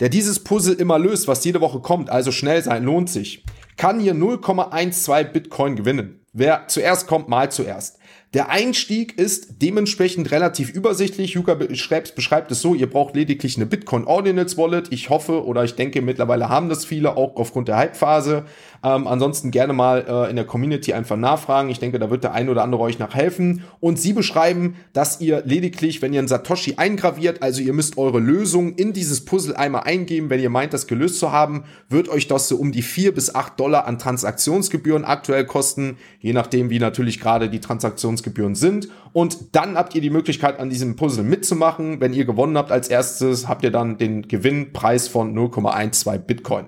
der 0.00 0.08
dieses 0.08 0.42
Puzzle 0.42 0.74
immer 0.74 0.98
löst, 0.98 1.28
was 1.28 1.44
jede 1.44 1.60
Woche 1.60 1.80
kommt, 1.80 2.10
also 2.10 2.32
schnell 2.32 2.62
sein, 2.62 2.84
lohnt 2.84 3.10
sich, 3.10 3.44
kann 3.76 4.00
hier 4.00 4.14
0,12 4.14 5.24
Bitcoin 5.24 5.76
gewinnen. 5.76 6.20
Wer 6.32 6.66
zuerst 6.68 7.06
kommt, 7.06 7.28
mal 7.28 7.50
zuerst. 7.50 7.98
Der 8.34 8.50
Einstieg 8.50 9.16
ist 9.16 9.62
dementsprechend 9.62 10.32
relativ 10.32 10.68
übersichtlich. 10.68 11.34
Yuka 11.34 11.54
beschreibt, 11.54 12.16
beschreibt 12.16 12.50
es 12.50 12.60
so, 12.60 12.74
ihr 12.74 12.90
braucht 12.90 13.14
lediglich 13.14 13.56
eine 13.56 13.64
Bitcoin 13.64 14.06
Ordinals 14.06 14.58
Wallet. 14.58 14.88
Ich 14.90 15.08
hoffe 15.08 15.44
oder 15.44 15.62
ich 15.62 15.76
denke, 15.76 16.02
mittlerweile 16.02 16.48
haben 16.48 16.68
das 16.68 16.84
viele, 16.84 17.16
auch 17.16 17.36
aufgrund 17.36 17.68
der 17.68 17.76
Hype-Phase. 17.76 18.44
Ähm, 18.82 19.06
ansonsten 19.06 19.52
gerne 19.52 19.72
mal 19.72 20.04
äh, 20.08 20.30
in 20.30 20.36
der 20.36 20.44
Community 20.46 20.92
einfach 20.92 21.16
nachfragen. 21.16 21.70
Ich 21.70 21.78
denke, 21.78 22.00
da 22.00 22.10
wird 22.10 22.24
der 22.24 22.32
ein 22.32 22.48
oder 22.48 22.64
andere 22.64 22.82
euch 22.82 22.98
nachhelfen. 22.98 23.62
Und 23.78 24.00
sie 24.00 24.12
beschreiben, 24.12 24.74
dass 24.92 25.20
ihr 25.20 25.42
lediglich, 25.46 26.02
wenn 26.02 26.12
ihr 26.12 26.18
einen 26.18 26.26
Satoshi 26.26 26.74
eingraviert, 26.76 27.40
also 27.40 27.62
ihr 27.62 27.72
müsst 27.72 27.96
eure 27.98 28.18
Lösung 28.18 28.74
in 28.74 28.92
dieses 28.92 29.24
Puzzle 29.24 29.54
einmal 29.54 29.84
eingeben, 29.84 30.28
wenn 30.28 30.40
ihr 30.40 30.50
meint, 30.50 30.74
das 30.74 30.88
gelöst 30.88 31.20
zu 31.20 31.30
haben, 31.30 31.62
wird 31.88 32.08
euch 32.08 32.26
das 32.26 32.48
so 32.48 32.56
um 32.56 32.72
die 32.72 32.82
vier 32.82 33.14
bis 33.14 33.32
acht 33.32 33.60
Dollar 33.60 33.86
an 33.86 34.00
Transaktionsgebühren 34.00 35.04
aktuell 35.04 35.46
kosten, 35.46 35.98
je 36.18 36.32
nachdem, 36.32 36.68
wie 36.68 36.80
natürlich 36.80 37.20
gerade 37.20 37.48
die 37.48 37.60
Transaktionsgebühren 38.24 38.54
sind. 38.54 38.88
Und 39.12 39.54
dann 39.54 39.76
habt 39.76 39.94
ihr 39.94 40.00
die 40.00 40.10
Möglichkeit, 40.10 40.58
an 40.58 40.70
diesem 40.70 40.96
Puzzle 40.96 41.24
mitzumachen. 41.24 42.00
Wenn 42.00 42.12
ihr 42.12 42.24
gewonnen 42.24 42.56
habt 42.56 42.72
als 42.72 42.88
erstes, 42.88 43.48
habt 43.48 43.62
ihr 43.64 43.70
dann 43.70 43.98
den 43.98 44.26
Gewinnpreis 44.26 45.08
von 45.08 45.36
0,12 45.36 46.18
Bitcoin. 46.18 46.66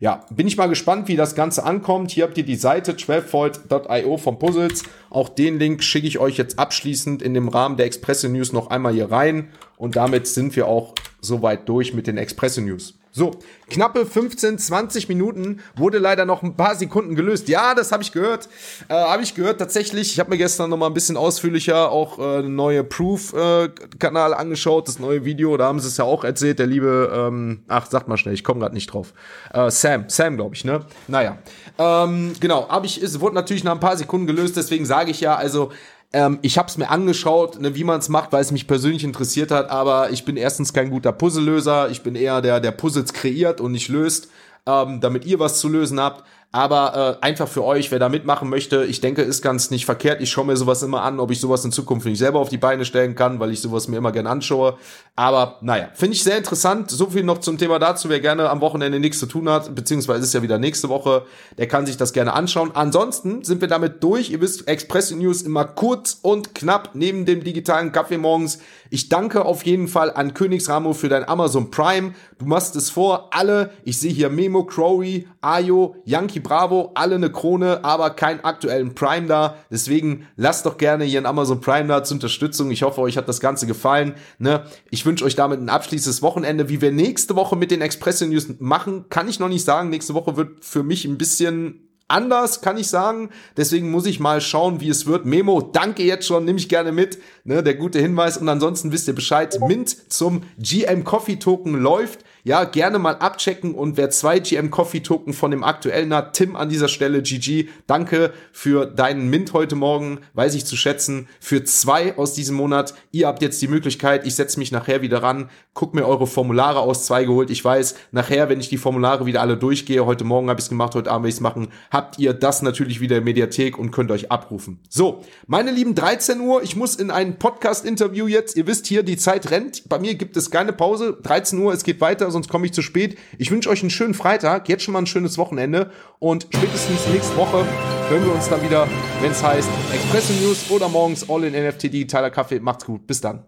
Ja, 0.00 0.24
bin 0.30 0.46
ich 0.46 0.56
mal 0.56 0.68
gespannt, 0.68 1.08
wie 1.08 1.16
das 1.16 1.34
Ganze 1.34 1.64
ankommt. 1.64 2.10
Hier 2.10 2.24
habt 2.24 2.36
ihr 2.36 2.44
die 2.44 2.56
Seite 2.56 2.92
12volt.io 2.92 4.16
vom 4.18 4.38
Puzzles. 4.38 4.82
Auch 5.08 5.28
den 5.28 5.58
Link 5.58 5.82
schicke 5.82 6.06
ich 6.06 6.18
euch 6.18 6.36
jetzt 6.36 6.58
abschließend 6.58 7.22
in 7.22 7.32
dem 7.32 7.48
Rahmen 7.48 7.76
der 7.76 7.86
Expresse 7.86 8.28
News 8.28 8.52
noch 8.52 8.68
einmal 8.68 8.92
hier 8.92 9.10
rein. 9.10 9.48
Und 9.76 9.96
damit 9.96 10.26
sind 10.26 10.56
wir 10.56 10.66
auch 10.66 10.94
soweit 11.20 11.68
durch 11.68 11.94
mit 11.94 12.06
den 12.06 12.18
Expresse 12.18 12.60
News. 12.60 12.98
So, 13.16 13.30
knappe 13.70 14.06
15, 14.06 14.58
20 14.58 15.08
Minuten 15.08 15.60
wurde 15.76 15.98
leider 15.98 16.24
noch 16.24 16.42
ein 16.42 16.56
paar 16.56 16.74
Sekunden 16.74 17.14
gelöst. 17.14 17.48
Ja, 17.48 17.76
das 17.76 17.92
habe 17.92 18.02
ich 18.02 18.10
gehört. 18.10 18.48
Äh, 18.88 18.94
habe 18.94 19.22
ich 19.22 19.36
gehört 19.36 19.60
tatsächlich. 19.60 20.10
Ich 20.10 20.18
habe 20.18 20.30
mir 20.30 20.36
gestern 20.36 20.68
noch 20.68 20.76
mal 20.76 20.88
ein 20.88 20.94
bisschen 20.94 21.16
ausführlicher 21.16 21.92
auch 21.92 22.18
äh, 22.18 22.42
neue 22.42 22.82
Proof-Kanal 22.82 24.32
äh, 24.32 24.34
angeschaut, 24.34 24.88
das 24.88 24.98
neue 24.98 25.24
Video. 25.24 25.56
Da 25.56 25.66
haben 25.66 25.78
sie 25.78 25.86
es 25.86 25.96
ja 25.96 26.04
auch 26.04 26.24
erzählt. 26.24 26.58
Der 26.58 26.66
liebe, 26.66 27.12
ähm, 27.14 27.62
ach, 27.68 27.86
sag 27.88 28.08
mal 28.08 28.16
schnell, 28.16 28.34
ich 28.34 28.42
komme 28.42 28.58
gerade 28.58 28.74
nicht 28.74 28.92
drauf. 28.92 29.12
Äh, 29.52 29.70
Sam, 29.70 30.06
Sam, 30.08 30.36
glaube 30.36 30.56
ich, 30.56 30.64
ne? 30.64 30.84
Naja, 31.06 31.38
ähm, 31.78 32.32
genau. 32.40 32.66
Aber 32.68 32.84
ich, 32.84 33.00
es 33.00 33.20
wurde 33.20 33.36
natürlich 33.36 33.62
nach 33.62 33.74
ein 33.74 33.80
paar 33.80 33.96
Sekunden 33.96 34.26
gelöst. 34.26 34.56
Deswegen 34.56 34.86
sage 34.86 35.12
ich 35.12 35.20
ja, 35.20 35.36
also 35.36 35.70
ähm, 36.14 36.38
ich 36.42 36.56
habe 36.58 36.68
es 36.68 36.78
mir 36.78 36.88
angeschaut, 36.88 37.60
ne, 37.60 37.74
wie 37.74 37.82
man 37.82 37.98
es 37.98 38.08
macht, 38.08 38.32
weil 38.32 38.40
es 38.40 38.52
mich 38.52 38.68
persönlich 38.68 39.02
interessiert 39.02 39.50
hat, 39.50 39.68
aber 39.68 40.10
ich 40.10 40.24
bin 40.24 40.36
erstens 40.36 40.72
kein 40.72 40.90
guter 40.90 41.10
Puzzlelöser. 41.10 41.90
Ich 41.90 42.02
bin 42.02 42.14
eher 42.14 42.40
der, 42.40 42.60
der 42.60 42.70
Puzzles 42.70 43.12
kreiert 43.12 43.60
und 43.60 43.72
nicht 43.72 43.88
löst, 43.88 44.28
ähm, 44.64 45.00
damit 45.00 45.26
ihr 45.26 45.40
was 45.40 45.58
zu 45.58 45.68
lösen 45.68 45.98
habt. 45.98 46.24
Aber 46.54 47.18
äh, 47.20 47.24
einfach 47.26 47.48
für 47.48 47.64
euch, 47.64 47.90
wer 47.90 47.98
da 47.98 48.08
mitmachen 48.08 48.48
möchte, 48.48 48.84
ich 48.84 49.00
denke, 49.00 49.22
ist 49.22 49.42
ganz 49.42 49.72
nicht 49.72 49.86
verkehrt. 49.86 50.20
Ich 50.20 50.30
schaue 50.30 50.46
mir 50.46 50.56
sowas 50.56 50.84
immer 50.84 51.02
an, 51.02 51.18
ob 51.18 51.32
ich 51.32 51.40
sowas 51.40 51.64
in 51.64 51.72
Zukunft 51.72 52.06
nicht 52.06 52.18
selber 52.18 52.38
auf 52.38 52.48
die 52.48 52.58
Beine 52.58 52.84
stellen 52.84 53.16
kann, 53.16 53.40
weil 53.40 53.50
ich 53.50 53.60
sowas 53.60 53.88
mir 53.88 53.96
immer 53.96 54.12
gerne 54.12 54.30
anschaue. 54.30 54.78
Aber 55.16 55.58
naja, 55.62 55.88
finde 55.94 56.14
ich 56.14 56.22
sehr 56.22 56.38
interessant. 56.38 56.92
So 56.92 57.06
viel 57.06 57.24
noch 57.24 57.38
zum 57.38 57.58
Thema 57.58 57.80
dazu. 57.80 58.08
Wer 58.08 58.20
gerne 58.20 58.50
am 58.50 58.60
Wochenende 58.60 59.00
nichts 59.00 59.18
zu 59.18 59.26
tun 59.26 59.48
hat, 59.48 59.74
beziehungsweise 59.74 60.22
ist 60.22 60.32
ja 60.32 60.42
wieder 60.42 60.58
nächste 60.58 60.88
Woche, 60.88 61.24
der 61.58 61.66
kann 61.66 61.86
sich 61.86 61.96
das 61.96 62.12
gerne 62.12 62.34
anschauen. 62.34 62.70
Ansonsten 62.74 63.42
sind 63.42 63.60
wir 63.60 63.66
damit 63.66 64.04
durch. 64.04 64.30
Ihr 64.30 64.40
wisst, 64.40 64.68
Express 64.68 65.10
News 65.10 65.42
immer 65.42 65.64
kurz 65.64 66.20
und 66.22 66.54
knapp 66.54 66.90
neben 66.94 67.26
dem 67.26 67.42
digitalen 67.42 67.90
Kaffee 67.90 68.18
morgens. 68.18 68.60
Ich 68.90 69.08
danke 69.08 69.44
auf 69.44 69.64
jeden 69.66 69.88
Fall 69.88 70.12
an 70.12 70.34
Königsramo 70.34 70.92
für 70.92 71.08
dein 71.08 71.28
Amazon 71.28 71.72
Prime. 71.72 72.14
Du 72.38 72.46
machst 72.46 72.76
es 72.76 72.90
vor. 72.90 73.30
Alle, 73.32 73.70
ich 73.82 73.98
sehe 73.98 74.12
hier 74.12 74.30
Memo, 74.30 74.64
Crowley, 74.64 75.26
Ayo, 75.40 75.96
Yankee 76.04 76.43
Bravo, 76.44 76.92
alle 76.94 77.16
eine 77.16 77.32
Krone, 77.32 77.84
aber 77.84 78.10
keinen 78.10 78.44
aktuellen 78.44 78.94
Prime 78.94 79.26
da. 79.26 79.56
Deswegen 79.70 80.28
lasst 80.36 80.66
doch 80.66 80.78
gerne 80.78 81.02
hier 81.02 81.20
ein 81.20 81.26
Amazon 81.26 81.60
Prime 81.60 81.88
da 81.88 82.04
zur 82.04 82.14
Unterstützung. 82.16 82.70
Ich 82.70 82.84
hoffe, 82.84 83.00
euch 83.00 83.16
hat 83.16 83.28
das 83.28 83.40
Ganze 83.40 83.66
gefallen. 83.66 84.14
Ne? 84.38 84.62
Ich 84.90 85.04
wünsche 85.04 85.24
euch 85.24 85.34
damit 85.34 85.60
ein 85.60 85.68
abschließendes 85.68 86.22
Wochenende. 86.22 86.68
Wie 86.68 86.80
wir 86.80 86.92
nächste 86.92 87.34
Woche 87.34 87.56
mit 87.56 87.72
den 87.72 87.80
Express 87.80 88.20
News 88.20 88.46
machen, 88.60 89.06
kann 89.08 89.28
ich 89.28 89.40
noch 89.40 89.48
nicht 89.48 89.64
sagen. 89.64 89.90
Nächste 89.90 90.14
Woche 90.14 90.36
wird 90.36 90.64
für 90.64 90.84
mich 90.84 91.04
ein 91.04 91.18
bisschen 91.18 91.80
anders, 92.08 92.60
kann 92.60 92.76
ich 92.76 92.88
sagen. 92.88 93.30
Deswegen 93.56 93.90
muss 93.90 94.06
ich 94.06 94.20
mal 94.20 94.40
schauen, 94.40 94.80
wie 94.80 94.88
es 94.88 95.06
wird. 95.06 95.26
Memo, 95.26 95.60
danke 95.60 96.02
jetzt 96.02 96.26
schon, 96.26 96.44
nehme 96.44 96.58
ich 96.58 96.68
gerne 96.68 96.92
mit. 96.92 97.18
Ne, 97.44 97.62
der 97.62 97.74
gute 97.74 97.98
Hinweis. 97.98 98.36
Und 98.36 98.48
ansonsten 98.48 98.92
wisst 98.92 99.08
ihr 99.08 99.14
Bescheid. 99.14 99.58
Mint 99.66 100.12
zum 100.12 100.42
GM 100.58 101.04
Coffee 101.04 101.36
Token 101.36 101.74
läuft. 101.74 102.24
Ja, 102.46 102.64
gerne 102.64 102.98
mal 102.98 103.14
abchecken 103.14 103.74
und 103.74 103.96
wer 103.96 104.10
zwei 104.10 104.38
GM 104.38 104.70
Coffee 104.70 105.00
Token 105.00 105.32
von 105.32 105.50
dem 105.50 105.64
aktuellen 105.64 106.12
hat, 106.12 106.34
Tim 106.34 106.56
an 106.56 106.68
dieser 106.68 106.88
Stelle, 106.88 107.22
GG, 107.22 107.68
danke 107.86 108.34
für 108.52 108.84
deinen 108.84 109.30
Mint 109.30 109.54
heute 109.54 109.76
Morgen, 109.76 110.18
weiß 110.34 110.54
ich 110.54 110.66
zu 110.66 110.76
schätzen, 110.76 111.26
für 111.40 111.64
zwei 111.64 112.18
aus 112.18 112.34
diesem 112.34 112.56
Monat. 112.56 112.92
Ihr 113.12 113.28
habt 113.28 113.40
jetzt 113.40 113.62
die 113.62 113.66
Möglichkeit, 113.66 114.26
ich 114.26 114.34
setze 114.34 114.58
mich 114.58 114.72
nachher 114.72 115.00
wieder 115.00 115.22
ran, 115.22 115.48
guck 115.72 115.94
mir 115.94 116.06
eure 116.06 116.26
Formulare 116.26 116.80
aus, 116.80 117.06
zwei 117.06 117.24
geholt. 117.24 117.48
Ich 117.48 117.64
weiß, 117.64 117.94
nachher, 118.12 118.50
wenn 118.50 118.60
ich 118.60 118.68
die 118.68 118.76
Formulare 118.76 119.24
wieder 119.24 119.40
alle 119.40 119.56
durchgehe, 119.56 120.04
heute 120.04 120.24
Morgen 120.24 120.50
habe 120.50 120.60
ich 120.60 120.66
es 120.66 120.68
gemacht, 120.68 120.94
heute 120.94 121.10
Abend 121.10 121.24
will 121.24 121.30
ich 121.30 121.36
es 121.36 121.40
machen, 121.40 121.68
habt 121.90 122.18
ihr 122.18 122.34
das 122.34 122.60
natürlich 122.60 123.00
wieder 123.00 123.16
in 123.16 123.24
Mediathek 123.24 123.78
und 123.78 123.90
könnt 123.90 124.10
euch 124.10 124.30
abrufen. 124.30 124.80
So, 124.90 125.24
meine 125.46 125.70
lieben 125.70 125.94
13 125.94 126.40
Uhr, 126.40 126.62
ich 126.62 126.76
muss 126.76 126.96
in 126.96 127.10
ein 127.10 127.38
Podcast-Interview 127.38 128.26
jetzt, 128.26 128.54
ihr 128.54 128.66
wisst 128.66 128.86
hier, 128.86 129.02
die 129.02 129.16
Zeit 129.16 129.50
rennt, 129.50 129.88
bei 129.88 129.98
mir 129.98 130.14
gibt 130.14 130.36
es 130.36 130.50
keine 130.50 130.74
Pause, 130.74 131.16
13 131.22 131.58
Uhr, 131.58 131.72
es 131.72 131.84
geht 131.84 132.02
weiter, 132.02 132.33
sonst 132.34 132.48
komme 132.48 132.66
ich 132.66 132.72
zu 132.72 132.82
spät. 132.82 133.16
Ich 133.38 133.50
wünsche 133.50 133.70
euch 133.70 133.80
einen 133.80 133.90
schönen 133.90 134.12
Freitag, 134.12 134.68
jetzt 134.68 134.82
schon 134.82 134.92
mal 134.92 135.00
ein 135.00 135.06
schönes 135.06 135.38
Wochenende 135.38 135.90
und 136.18 136.46
spätestens 136.54 137.06
nächste 137.08 137.36
Woche 137.36 137.64
hören 138.10 138.24
wir 138.24 138.34
uns 138.34 138.48
dann 138.48 138.62
wieder, 138.62 138.86
wenn 139.22 139.32
es 139.32 139.42
heißt 139.42 139.70
Expresso 139.92 140.32
News 140.34 140.70
oder 140.70 140.88
morgens 140.88 141.28
All 141.30 141.44
in 141.44 141.52
NFT 141.54 141.84
Digitaler 141.84 142.30
Kaffee. 142.30 142.60
Macht's 142.60 142.84
gut, 142.84 143.06
bis 143.06 143.20
dann. 143.20 143.44